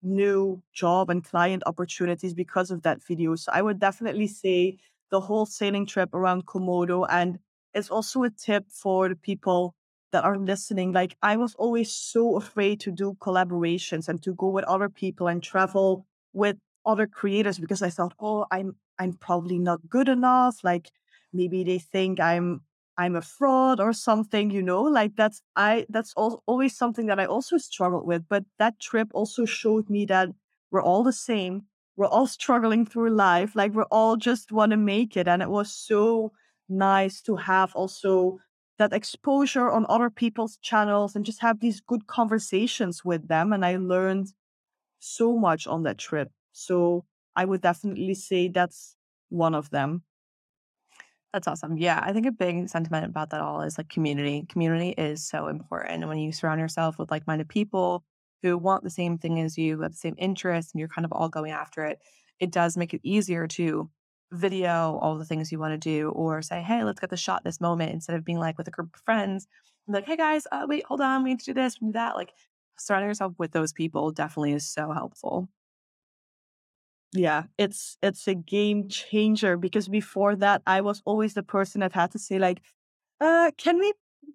[0.06, 3.36] new job and client opportunities because of that video.
[3.36, 4.78] So I would definitely say
[5.12, 7.06] the whole sailing trip around Komodo.
[7.10, 7.40] And
[7.74, 9.76] it's also a tip for the people
[10.12, 14.48] that are listening, like I was always so afraid to do collaborations and to go
[14.50, 19.58] with other people and travel with other creators because I thought, oh, I'm I'm probably
[19.60, 20.64] not good enough.
[20.64, 20.90] Like
[21.34, 22.62] maybe they think I'm
[22.98, 27.20] I'm a fraud or something, you know, like that's I that's al- always something that
[27.20, 28.28] I also struggled with.
[28.30, 30.30] But that trip also showed me that
[30.72, 31.64] we're all the same.
[31.98, 33.56] We're all struggling through life.
[33.56, 35.28] Like we're all just want to make it.
[35.28, 36.32] And it was so
[36.70, 38.40] nice to have also
[38.78, 43.54] that exposure on other people's channels and just have these good conversations with them.
[43.54, 44.34] And I learned
[45.00, 46.32] so much on that trip.
[46.52, 47.06] So
[47.36, 48.96] I would definitely say that's
[49.30, 50.04] one of them.
[51.36, 51.76] That's awesome.
[51.76, 54.46] Yeah, I think a big sentiment about that all is like community.
[54.48, 55.96] Community is so important.
[55.96, 58.06] And when you surround yourself with like minded people
[58.42, 61.12] who want the same thing as you, have the same interests, and you're kind of
[61.12, 62.00] all going after it,
[62.40, 63.90] it does make it easier to
[64.32, 67.44] video all the things you want to do or say, hey, let's get the shot
[67.44, 69.46] this moment instead of being like with a group of friends.
[69.90, 72.16] like, hey guys, uh, wait, hold on, we need to do this, we do that.
[72.16, 72.32] Like
[72.80, 75.50] surrounding yourself with those people definitely is so helpful.
[77.16, 81.94] Yeah, it's it's a game changer because before that I was always the person that
[81.94, 82.62] had to say like,
[83.22, 83.94] uh, can we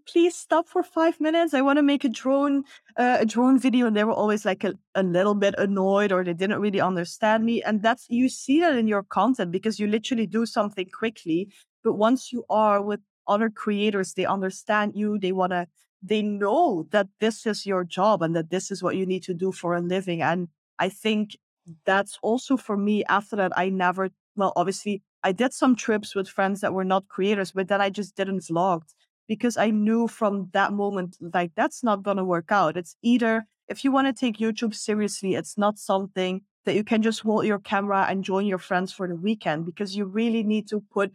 [0.09, 1.55] please stop for five minutes?
[1.55, 2.65] I want to make a drone
[2.97, 6.25] uh, a drone video, and they were always like a, a little bit annoyed or
[6.25, 7.63] they didn't really understand me.
[7.63, 11.49] And that's you see that in your content because you literally do something quickly,
[11.85, 15.19] but once you are with other creators, they understand you.
[15.19, 15.67] They want to
[16.03, 19.35] they know that this is your job and that this is what you need to
[19.35, 20.23] do for a living.
[20.23, 21.37] And I think
[21.85, 26.29] that's also for me after that i never well obviously i did some trips with
[26.29, 28.83] friends that were not creators but then i just didn't vlog
[29.29, 33.45] because i knew from that moment like that's not going to work out it's either
[33.69, 37.47] if you want to take youtube seriously it's not something that you can just hold
[37.47, 41.13] your camera and join your friends for the weekend because you really need to put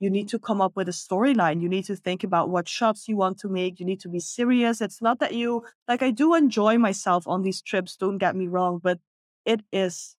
[0.00, 1.60] you need to come up with a storyline.
[1.60, 3.78] You need to think about what shots you want to make.
[3.78, 4.80] You need to be serious.
[4.80, 8.48] It's not that you like I do enjoy myself on these trips, don't get me
[8.48, 8.98] wrong, but
[9.44, 10.16] it is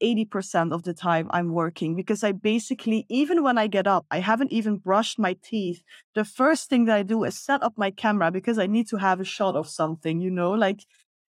[0.00, 4.20] 80% of the time I'm working because I basically, even when I get up, I
[4.20, 5.82] haven't even brushed my teeth.
[6.14, 8.98] The first thing that I do is set up my camera because I need to
[8.98, 10.84] have a shot of something, you know, like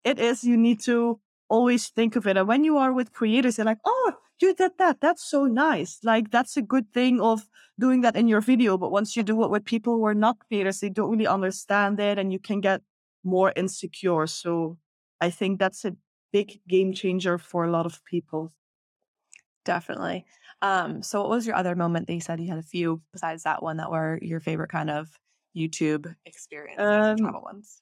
[0.03, 2.37] it is, you need to always think of it.
[2.37, 4.99] And when you are with creators, they're like, oh, you did that.
[4.99, 5.99] That's so nice.
[6.03, 7.47] Like, that's a good thing of
[7.79, 8.77] doing that in your video.
[8.77, 11.99] But once you do it with people who are not creators, they don't really understand
[11.99, 12.81] it and you can get
[13.23, 14.27] more insecure.
[14.27, 14.77] So
[15.21, 15.95] I think that's a
[16.31, 18.51] big game changer for a lot of people.
[19.63, 20.25] Definitely.
[20.61, 23.43] Um, so what was your other moment that you said you had a few besides
[23.43, 25.09] that one that were your favorite kind of
[25.55, 27.81] YouTube experience um, travel ones?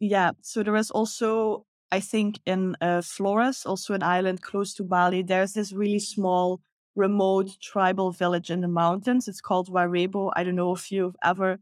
[0.00, 0.32] Yeah.
[0.40, 5.22] So there was also, I think in uh, Flores, also an island close to Bali,
[5.22, 6.60] there's this really small
[6.96, 9.28] remote tribal village in the mountains.
[9.28, 10.32] It's called Wae Rebo.
[10.34, 11.58] I don't know if you've ever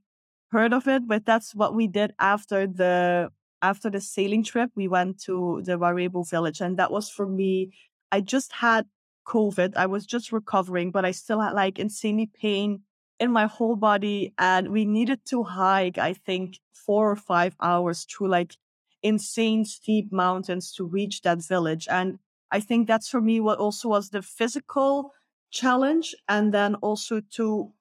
[0.50, 3.30] heard of it, but that's what we did after the
[3.62, 6.60] after the sailing trip, we went to the Wae Rebo village.
[6.60, 7.72] And that was for me,
[8.10, 8.86] I just had
[9.26, 9.76] COVID.
[9.76, 12.82] I was just recovering, but I still had like insanely pain
[13.18, 14.32] in my whole body.
[14.38, 18.56] And we needed to hike, I think, four or five hours through like
[19.02, 21.86] insane steep mountains to reach that village.
[21.90, 22.18] And
[22.50, 25.12] I think that's for me what also was the physical
[25.50, 26.14] challenge.
[26.28, 27.72] And then also to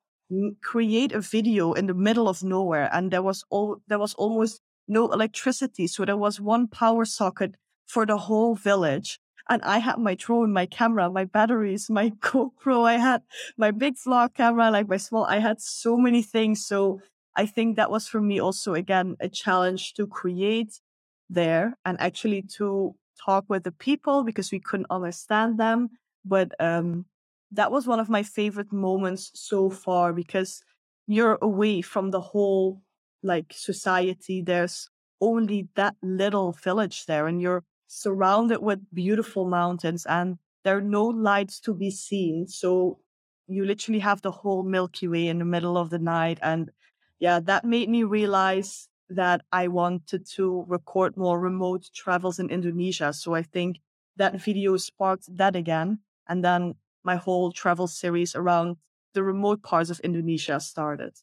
[0.61, 2.89] create a video in the middle of nowhere.
[2.93, 5.87] And there was all, there was almost no electricity.
[5.87, 9.19] So there was one power socket for the whole village.
[9.49, 12.85] And I had my drone, my camera, my batteries, my GoPro.
[12.87, 13.23] I had
[13.57, 16.65] my big vlog camera, like my small, I had so many things.
[16.65, 17.01] So
[17.35, 20.81] I think that was for me also, again, a challenge to create
[21.29, 25.89] there and actually to talk with the people because we couldn't understand them.
[26.25, 27.05] But um,
[27.51, 30.63] that was one of my favorite moments so far because
[31.07, 32.81] you're away from the whole
[33.23, 34.89] like society, there's
[35.21, 41.05] only that little village there, and you're surrounded with beautiful mountains, and there are no
[41.05, 42.47] lights to be seen.
[42.47, 42.99] So
[43.47, 46.39] you literally have the whole Milky Way in the middle of the night.
[46.41, 46.71] And
[47.19, 53.11] yeah, that made me realize that I wanted to record more remote travels in Indonesia.
[53.11, 53.79] So I think
[54.17, 55.99] that video sparked that again.
[56.27, 58.77] And then my whole travel series around
[59.13, 61.13] the remote parts of Indonesia started.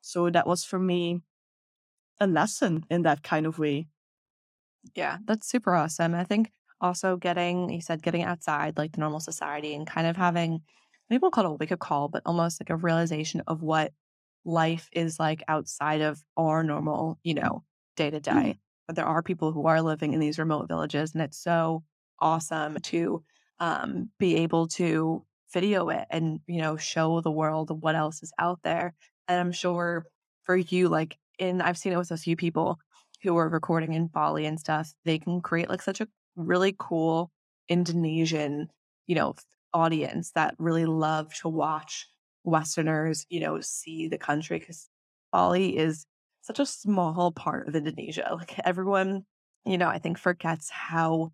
[0.00, 1.22] So that was for me
[2.20, 3.88] a lesson in that kind of way.
[4.94, 6.14] Yeah, that's super awesome.
[6.14, 10.16] I think also getting, you said, getting outside like the normal society and kind of
[10.16, 10.62] having,
[11.08, 13.92] maybe we'll call it a wake up call, but almost like a realization of what
[14.44, 17.64] life is like outside of our normal, you know,
[17.96, 18.58] day to day.
[18.86, 21.84] But there are people who are living in these remote villages, and it's so
[22.18, 23.24] awesome to
[23.60, 28.32] um, be able to video it and you know show the world what else is
[28.38, 28.94] out there.
[29.28, 30.04] And I'm sure
[30.42, 32.78] for you, like in I've seen it with a few people
[33.22, 37.30] who are recording in Bali and stuff, they can create like such a really cool
[37.68, 38.68] Indonesian,
[39.06, 39.34] you know,
[39.74, 42.08] audience that really love to watch
[42.44, 44.88] Westerners, you know, see the country because
[45.30, 46.06] Bali is
[46.42, 48.28] such a small part of Indonesia.
[48.36, 49.24] Like everyone,
[49.64, 51.32] you know, I think forgets how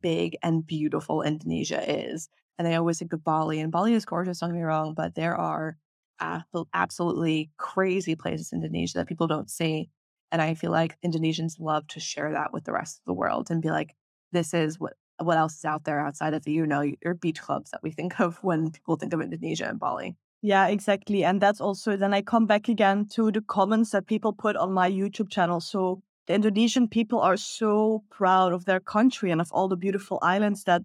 [0.00, 2.28] big and beautiful Indonesia is.
[2.58, 5.14] And they always think of Bali, and Bali is gorgeous, don't get me wrong, but
[5.14, 5.76] there are
[6.20, 9.90] absolutely crazy places in Indonesia that people don't see.
[10.30, 13.50] And I feel like Indonesians love to share that with the rest of the world
[13.50, 13.94] and be like,
[14.32, 17.40] this is what what else is out there outside of the, you know your beach
[17.40, 20.16] clubs that we think of when people think of Indonesia and Bali.
[20.42, 21.24] Yeah, exactly.
[21.24, 24.72] And that's also then I come back again to the comments that people put on
[24.72, 25.60] my YouTube channel.
[25.60, 30.18] So the Indonesian people are so proud of their country and of all the beautiful
[30.22, 30.82] islands that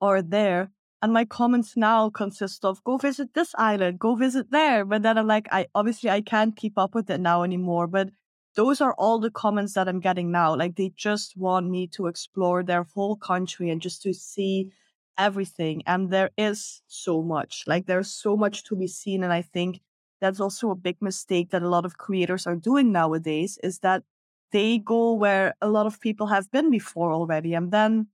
[0.00, 0.70] are there.
[1.02, 4.84] And my comments now consist of go visit this island, go visit there.
[4.84, 7.86] But then I'm like, I obviously I can't keep up with it now anymore.
[7.88, 8.10] But
[8.54, 10.54] those are all the comments that I'm getting now.
[10.54, 14.70] Like they just want me to explore their whole country and just to see
[15.18, 15.82] everything.
[15.86, 17.64] And there is so much.
[17.66, 19.24] Like there's so much to be seen.
[19.24, 19.80] And I think
[20.20, 24.04] that's also a big mistake that a lot of creators are doing nowadays is that
[24.52, 27.54] they go where a lot of people have been before already.
[27.54, 28.06] And then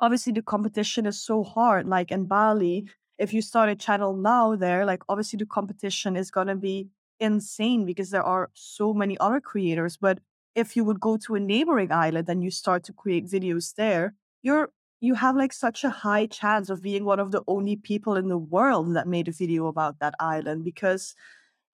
[0.00, 1.86] obviously the competition is so hard.
[1.86, 2.86] Like in Bali,
[3.18, 6.88] if you start a channel now there, like obviously the competition is going to be
[7.20, 9.96] insane because there are so many other creators.
[9.96, 10.18] But
[10.54, 14.14] if you would go to a neighboring island and you start to create videos there,
[14.42, 14.70] you're
[15.00, 18.28] you have like such a high chance of being one of the only people in
[18.28, 21.14] the world that made a video about that island because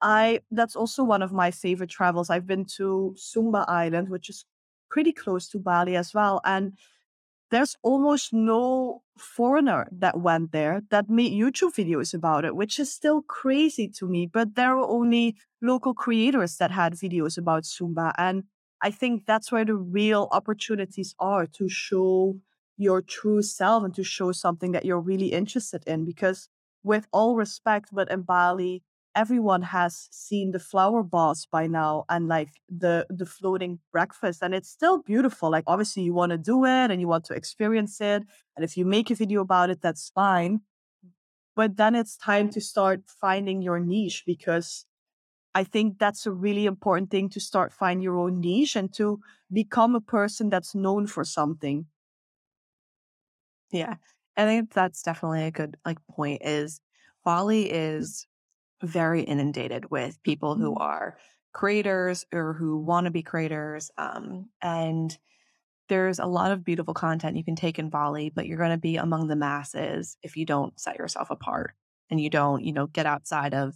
[0.01, 2.31] I that's also one of my favorite travels.
[2.31, 4.45] I've been to Sumba Island, which is
[4.91, 6.41] pretty close to Bali as well.
[6.45, 6.77] And
[7.55, 12.93] there's almost no foreigner that went there that made YouTube videos about it, which is
[12.93, 14.27] still crazy to me.
[14.27, 18.13] But there were only local creators that had videos about Sumba.
[18.19, 18.43] And
[18.83, 22.41] I think that's where the real opportunities are to show
[22.77, 26.05] your true self and to show something that you're really interested in.
[26.05, 26.49] Because
[26.83, 28.83] with all respect, but in Bali,
[29.15, 34.55] everyone has seen the flower boss by now and like the the floating breakfast and
[34.55, 38.01] it's still beautiful like obviously you want to do it and you want to experience
[38.01, 38.23] it
[38.57, 40.61] and if you make a video about it that's fine
[41.57, 44.87] but then it's time to start finding your niche because
[45.55, 49.21] i think that's a really important thing to start find your own niche and to
[49.53, 51.87] become a person that's known for something.
[53.71, 53.97] Yeah
[54.37, 56.81] i think that's definitely a good like point is
[57.25, 58.27] bali is
[58.85, 60.83] very inundated with people who mm-hmm.
[60.83, 61.19] are
[61.53, 63.91] creators or who want to be creators.
[63.97, 65.17] Um, and
[65.89, 68.77] there's a lot of beautiful content you can take in Bali, but you're going to
[68.77, 71.75] be among the masses if you don't set yourself apart
[72.11, 73.75] and you don't, you know, get outside of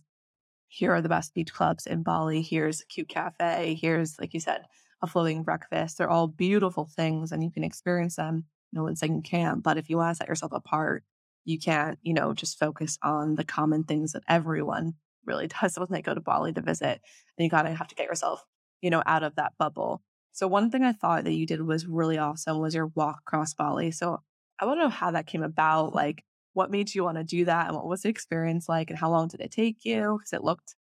[0.69, 2.43] here are the best beach clubs in Bali.
[2.43, 3.79] Here's a cute cafe.
[3.81, 4.63] Here's, like you said,
[5.03, 5.97] a floating breakfast.
[5.97, 8.45] They're all beautiful things and you can experience them.
[8.73, 11.05] No one's saying you can't, but if you want to set yourself apart,
[11.49, 14.94] you can't, you know, just focus on the common things that everyone
[15.24, 17.01] really does when they go to Bali to visit.
[17.36, 18.44] And you gotta have to get yourself,
[18.82, 20.03] you know, out of that bubble.
[20.32, 23.55] So one thing I thought that you did was really awesome was your walk across
[23.55, 23.90] Bali.
[23.90, 24.20] So
[24.61, 25.94] I want to know how that came about.
[25.94, 26.22] Like
[26.53, 29.11] what made you want to do that and what was the experience like and how
[29.11, 30.18] long did it take you?
[30.18, 30.74] Because it looked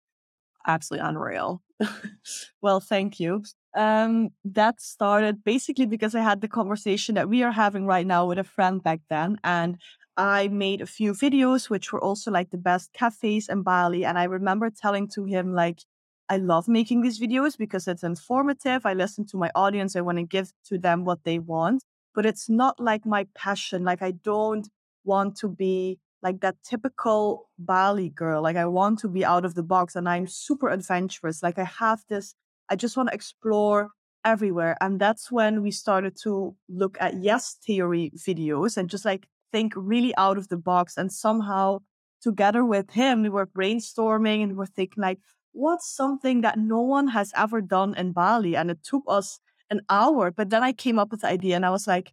[0.67, 1.63] absolutely unreal.
[2.63, 3.45] well, thank you.
[3.77, 8.27] Um, that started basically because I had the conversation that we are having right now
[8.27, 9.39] with a friend back then.
[9.45, 9.79] And
[10.17, 14.05] I made a few videos, which were also like the best cafes in Bali.
[14.05, 15.81] And I remember telling to him, like,
[16.29, 18.87] I love making these videos because it's informative.
[18.87, 19.97] I listen to my audience.
[19.97, 21.83] I want to give to them what they want,
[22.15, 23.85] but it's not like my passion.
[23.85, 24.69] Like, I don't
[25.05, 28.43] want to be like that typical Bali girl.
[28.43, 31.43] Like, I want to be out of the box and I'm super adventurous.
[31.43, 32.35] Like, I have this,
[32.71, 33.91] I just want to explore
[34.25, 34.77] everywhere.
[34.81, 39.73] And that's when we started to look at yes theory videos and just like think
[39.77, 40.97] really out of the box.
[40.97, 41.79] And somehow,
[42.21, 45.21] together with him, we were brainstorming and we were thinking, like,
[45.53, 48.57] what's something that no one has ever done in Bali?
[48.57, 49.39] And it took us
[49.71, 50.33] an hour.
[50.33, 52.13] But then I came up with the idea and I was like,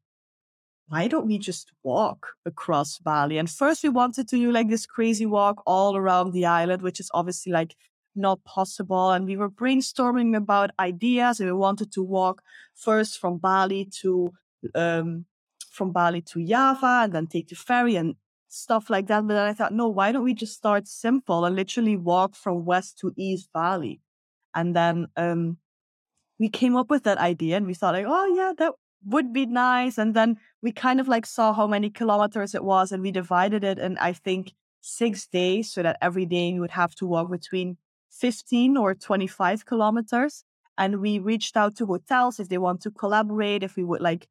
[0.87, 3.39] why don't we just walk across Bali?
[3.39, 6.99] And first we wanted to do like this crazy walk all around the island, which
[6.99, 7.75] is obviously like
[8.15, 9.09] not possible.
[9.09, 12.43] And we were brainstorming about ideas and we wanted to walk
[12.75, 14.31] first from Bali to
[14.75, 15.25] um,
[15.71, 18.15] from Bali to Java and then take the ferry and
[18.49, 19.25] stuff like that.
[19.25, 22.65] But then I thought, no, why don't we just start simple and literally walk from
[22.65, 24.01] West to East Bali?
[24.53, 25.57] And then um,
[26.37, 28.73] we came up with that idea and we thought like, oh yeah, that
[29.05, 29.97] would be nice.
[29.97, 33.63] And then we kind of like saw how many kilometers it was and we divided
[33.63, 37.31] it in, I think, six days so that every day you would have to walk
[37.31, 37.77] between
[38.11, 40.43] 15 or 25 kilometers.
[40.77, 44.27] And we reached out to hotels if they want to collaborate, if we would like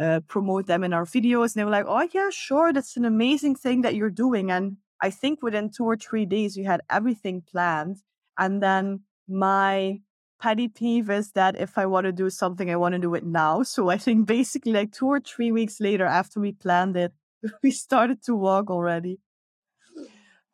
[0.00, 1.54] uh, promote them in our videos.
[1.54, 2.72] And they were like, oh, yeah, sure.
[2.72, 4.50] That's an amazing thing that you're doing.
[4.50, 7.98] And I think within two or three days, we had everything planned.
[8.38, 10.00] And then my
[10.40, 13.24] petty peeve is that if I want to do something, I want to do it
[13.24, 13.62] now.
[13.64, 17.12] So I think basically like two or three weeks later after we planned it,
[17.62, 19.20] we started to walk already.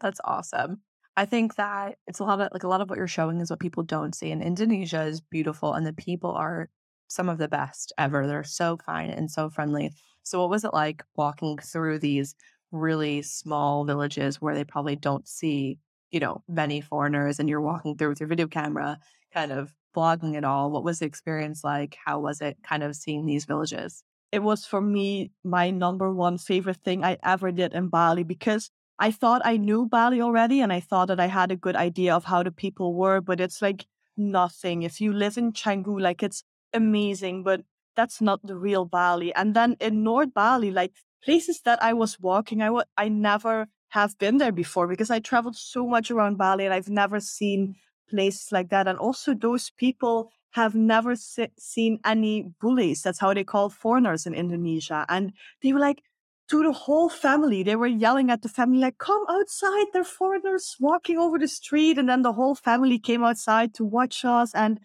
[0.01, 0.83] That's awesome.
[1.17, 3.49] I think that it's a lot of like a lot of what you're showing is
[3.49, 4.31] what people don't see.
[4.31, 6.69] And Indonesia is beautiful and the people are
[7.09, 8.27] some of the best ever.
[8.27, 9.93] They're so kind and so friendly.
[10.23, 12.35] So, what was it like walking through these
[12.73, 15.79] really small villages where they probably don't see,
[16.11, 18.99] you know, many foreigners and you're walking through with your video camera,
[19.33, 20.71] kind of vlogging it all?
[20.71, 21.97] What was the experience like?
[22.05, 24.03] How was it kind of seeing these villages?
[24.33, 28.71] it was for me my number one favorite thing I ever did in Bali because
[28.99, 32.15] I thought I knew Bali already and I thought that I had a good idea
[32.15, 33.87] of how the people were, but it's like
[34.17, 34.83] nothing.
[34.83, 36.43] If you live in Canggu, like it's
[36.77, 37.63] amazing, but
[37.97, 39.35] that's not the real Bali.
[39.35, 40.93] And then in North Bali, like
[41.25, 45.19] places that I was walking, I, w- I never have been there before because I
[45.21, 47.77] traveled so much around Bali and I've never seen
[48.09, 48.87] places like that.
[48.87, 53.03] And also, those people have never se- seen any bules.
[53.03, 55.07] That's how they call foreigners in Indonesia.
[55.09, 56.03] And they were like,
[56.49, 60.77] to the whole family, they were yelling at the family, like, come outside, they're foreigners
[60.79, 61.99] walking over the street.
[61.99, 64.55] And then the whole family came outside to watch us.
[64.55, 64.79] And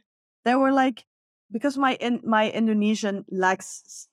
[0.43, 1.05] they were like,
[1.51, 4.07] because my in, my Indonesian lacks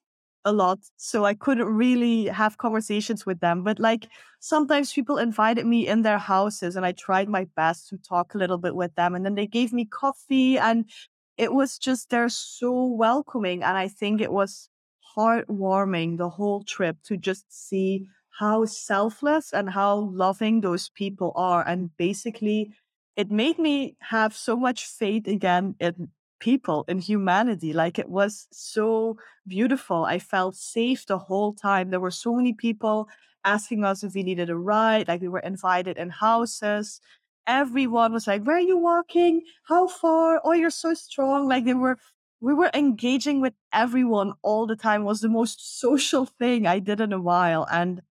[0.45, 3.65] a lot, so I couldn't really have conversations with them.
[3.65, 4.09] But like
[4.41, 8.39] sometimes people invited me in their houses, and I tried my best to talk a
[8.39, 10.89] little bit with them, and then they gave me coffee, and
[11.37, 14.71] it was just they're so welcoming, and I think it was
[15.17, 18.07] heartwarming the whole trip to just see
[18.39, 22.73] how selfless and how loving those people are, and basically.
[23.17, 26.11] It made me have so much faith again in
[26.41, 27.73] people in humanity.
[27.73, 30.05] Like it was so beautiful.
[30.05, 31.91] I felt safe the whole time.
[31.91, 33.09] There were so many people
[33.45, 35.09] asking us if we needed a ride.
[35.09, 37.01] Like we were invited in houses.
[37.47, 39.43] Everyone was like, Where are you walking?
[39.65, 40.41] How far?
[40.45, 41.49] Oh, you're so strong.
[41.49, 41.99] Like they were
[42.41, 46.79] we were engaging with everyone all the time it was the most social thing I
[46.79, 47.67] did in a while.
[47.71, 48.03] And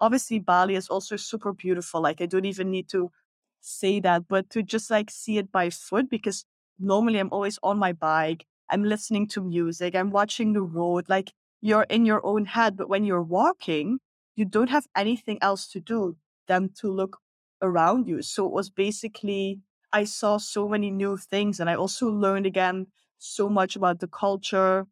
[0.00, 2.00] obviously Bali is also super beautiful.
[2.02, 3.10] Like I don't even need to
[3.60, 6.44] say that, but to just like see it by foot because
[6.78, 8.46] normally I'm always on my bike.
[8.70, 9.94] I'm listening to music.
[9.94, 11.08] I'm watching the road.
[11.08, 12.76] Like you're in your own head.
[12.76, 13.98] But when you're walking,
[14.36, 16.16] you don't have anything else to do
[16.46, 17.18] than to look
[17.60, 18.22] around you.
[18.22, 19.60] So it was basically,
[19.92, 21.60] I saw so many new things.
[21.60, 24.86] And I also learned again so much about the culture,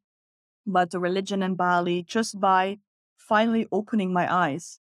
[0.66, 2.78] about the religion in Bali, just by
[3.16, 4.80] finally opening my eyes.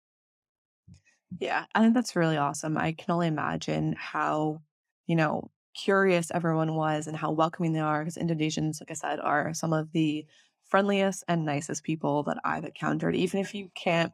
[1.40, 2.76] Yeah, I think that's really awesome.
[2.76, 4.62] I can only imagine how,
[5.06, 8.00] you know, curious everyone was and how welcoming they are.
[8.04, 10.26] Because Indonesians, like I said, are some of the
[10.66, 13.16] friendliest and nicest people that I've encountered.
[13.16, 14.12] Even if you can't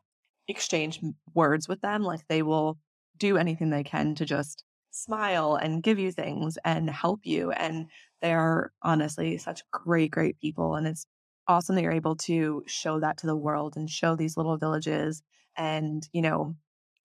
[0.48, 1.00] exchange
[1.34, 2.78] words with them, like they will
[3.16, 7.50] do anything they can to just smile and give you things and help you.
[7.50, 7.86] And
[8.20, 10.76] they are honestly such great, great people.
[10.76, 11.06] And it's
[11.48, 15.22] awesome that you're able to show that to the world and show these little villages
[15.56, 16.54] and, you know,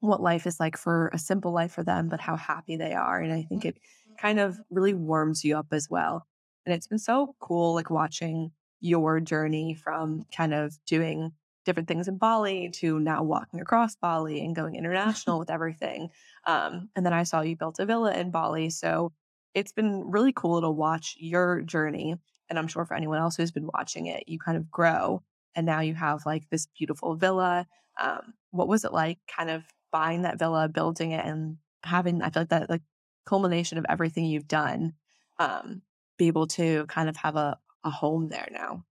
[0.02, 3.20] what life is like for a simple life for them, but how happy they are.
[3.20, 3.78] And I think it
[4.20, 6.26] kind of really warms you up as well.
[6.66, 8.52] And it's been so cool, like watching
[8.82, 11.32] your journey from kind of doing
[11.66, 16.10] different things in Bali to now walking across Bali and going international with everything.
[16.46, 18.70] Um, and then I saw you built a villa in Bali.
[18.70, 19.12] So
[19.54, 22.16] it's been really cool to watch your journey.
[22.50, 25.22] And I'm sure for anyone else who's been watching it, you kind of grow.
[25.56, 27.68] And now you have like this beautiful villa.
[28.00, 32.30] Um, what was it like kind of buying that villa, building it, and having, I
[32.30, 32.82] feel like that like
[33.30, 34.94] culmination of everything you've done,
[35.38, 35.82] um,
[36.18, 38.84] be able to kind of have a, a home there now.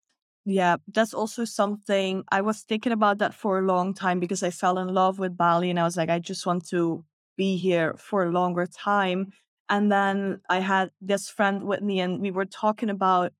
[0.45, 4.51] Yeah, that's also something I was thinking about that for a long time because I
[4.51, 7.05] fell in love with Bali and I was like, I just want to
[7.37, 9.33] be here for a longer time.
[9.69, 13.33] And then I had this friend with me and we were talking about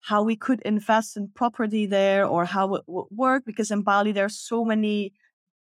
[0.00, 4.12] how we could invest in property there or how it would work because in Bali
[4.12, 5.12] there's so many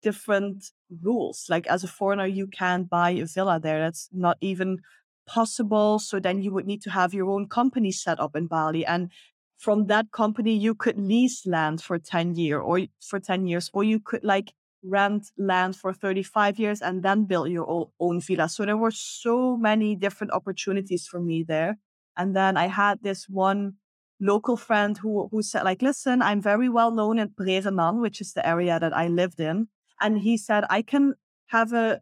[0.02, 0.72] different
[1.02, 1.46] rules.
[1.50, 3.80] Like as a foreigner, you can't buy a villa there.
[3.80, 4.80] That's not even
[5.28, 6.00] possible.
[6.00, 8.86] So then you would need to have your own company set up in Bali.
[8.86, 9.10] And
[9.58, 13.84] from that company, you could lease land for 10 year or for 10 years, or
[13.84, 18.50] you could like rent land for 35 years and then build your own villa.
[18.50, 21.78] So there were so many different opportunities for me there.
[22.18, 23.76] And then I had this one
[24.20, 28.34] local friend who, who said like, listen, I'm very well known in Pererenan, which is
[28.34, 29.68] the area that I lived in.
[30.02, 31.16] And he said, I can
[31.48, 32.02] have a,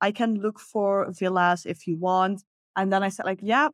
[0.00, 2.42] I can look for villas if you want.
[2.76, 3.68] And then I said, like, yeah,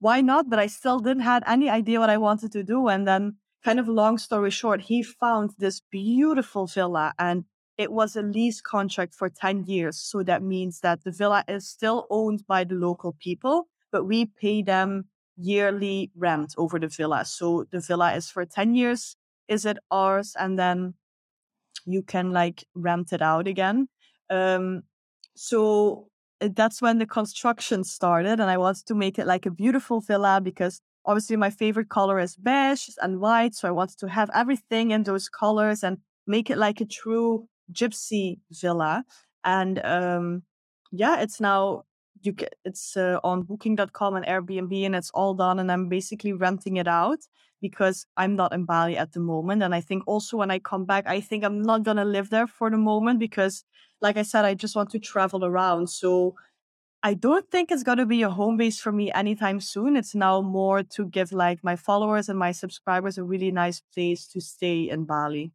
[0.00, 0.50] why not?
[0.50, 2.88] But I still didn't have any idea what I wanted to do.
[2.88, 7.44] And then, kind of long story short, he found this beautiful villa and
[7.76, 9.96] it was a lease contract for 10 years.
[9.98, 14.26] So that means that the villa is still owned by the local people, but we
[14.26, 15.06] pay them
[15.36, 17.24] yearly rent over the villa.
[17.24, 19.16] So the villa is for 10 years.
[19.48, 20.36] Is it ours?
[20.38, 20.94] And then
[21.84, 23.88] you can like rent it out again.
[24.30, 24.82] Um,
[25.34, 26.08] so
[26.40, 30.00] uh, that's when the construction started, and I wanted to make it like a beautiful
[30.00, 33.54] villa because obviously my favorite color is beige and white.
[33.54, 37.48] So I wanted to have everything in those colors and make it like a true
[37.72, 39.04] gypsy villa.
[39.44, 40.42] And um,
[40.90, 41.84] yeah, it's now
[42.22, 46.78] you it's uh, on booking.com and Airbnb and it's all done and I'm basically renting
[46.78, 47.18] it out
[47.64, 50.84] because I'm not in Bali at the moment and I think also when I come
[50.84, 53.64] back I think I'm not going to live there for the moment because
[54.02, 56.34] like I said I just want to travel around so
[57.02, 59.94] I don't think it's going to be a home base for me anytime soon.
[59.94, 64.26] It's now more to give like my followers and my subscribers a really nice place
[64.28, 65.52] to stay in Bali.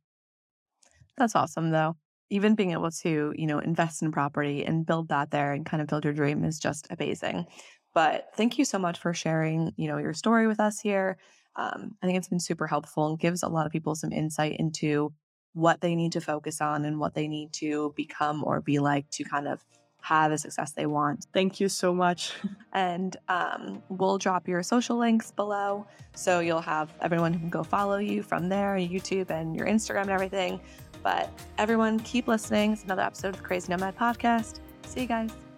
[1.18, 1.96] That's awesome though.
[2.30, 5.82] Even being able to, you know, invest in property and build that there and kind
[5.82, 7.46] of build your dream is just amazing.
[7.94, 11.18] But thank you so much for sharing, you know, your story with us here.
[11.60, 14.56] Um, I think it's been super helpful and gives a lot of people some insight
[14.60, 15.14] into
[15.54, 19.10] what they need to focus on and what they need to become or be like
[19.10, 19.64] to kind of
[20.02, 21.28] have the success they want.
[21.34, 22.34] Thank you so much.
[22.72, 25.88] And um, we'll drop your social links below.
[26.14, 30.04] So you'll have everyone who can go follow you from there, YouTube and your Instagram
[30.04, 30.62] and everything.
[31.02, 32.74] But everyone, keep listening.
[32.74, 34.60] It's another episode of the Crazy Nomad podcast.
[34.86, 35.49] See you guys.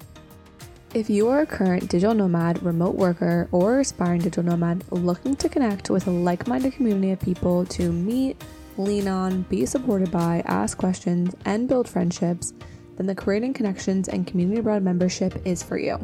[0.94, 5.48] If you are a current digital nomad, remote worker, or aspiring digital nomad looking to
[5.48, 8.44] connect with a like minded community of people to meet,
[8.76, 12.54] lean on, be supported by, ask questions, and build friendships,
[12.98, 15.98] then the Creating Connections and Community Abroad membership is for you.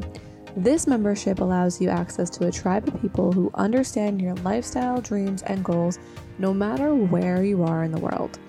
[0.55, 5.43] This membership allows you access to a tribe of people who understand your lifestyle, dreams,
[5.43, 5.99] and goals
[6.39, 8.39] no matter where you are in the world.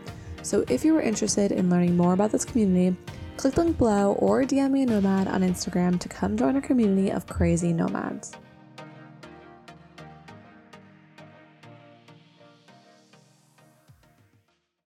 [0.42, 2.96] So if you are interested in learning more about this community,
[3.38, 6.60] click the link below or DM me a nomad on Instagram to come join our
[6.60, 8.32] community of crazy nomads.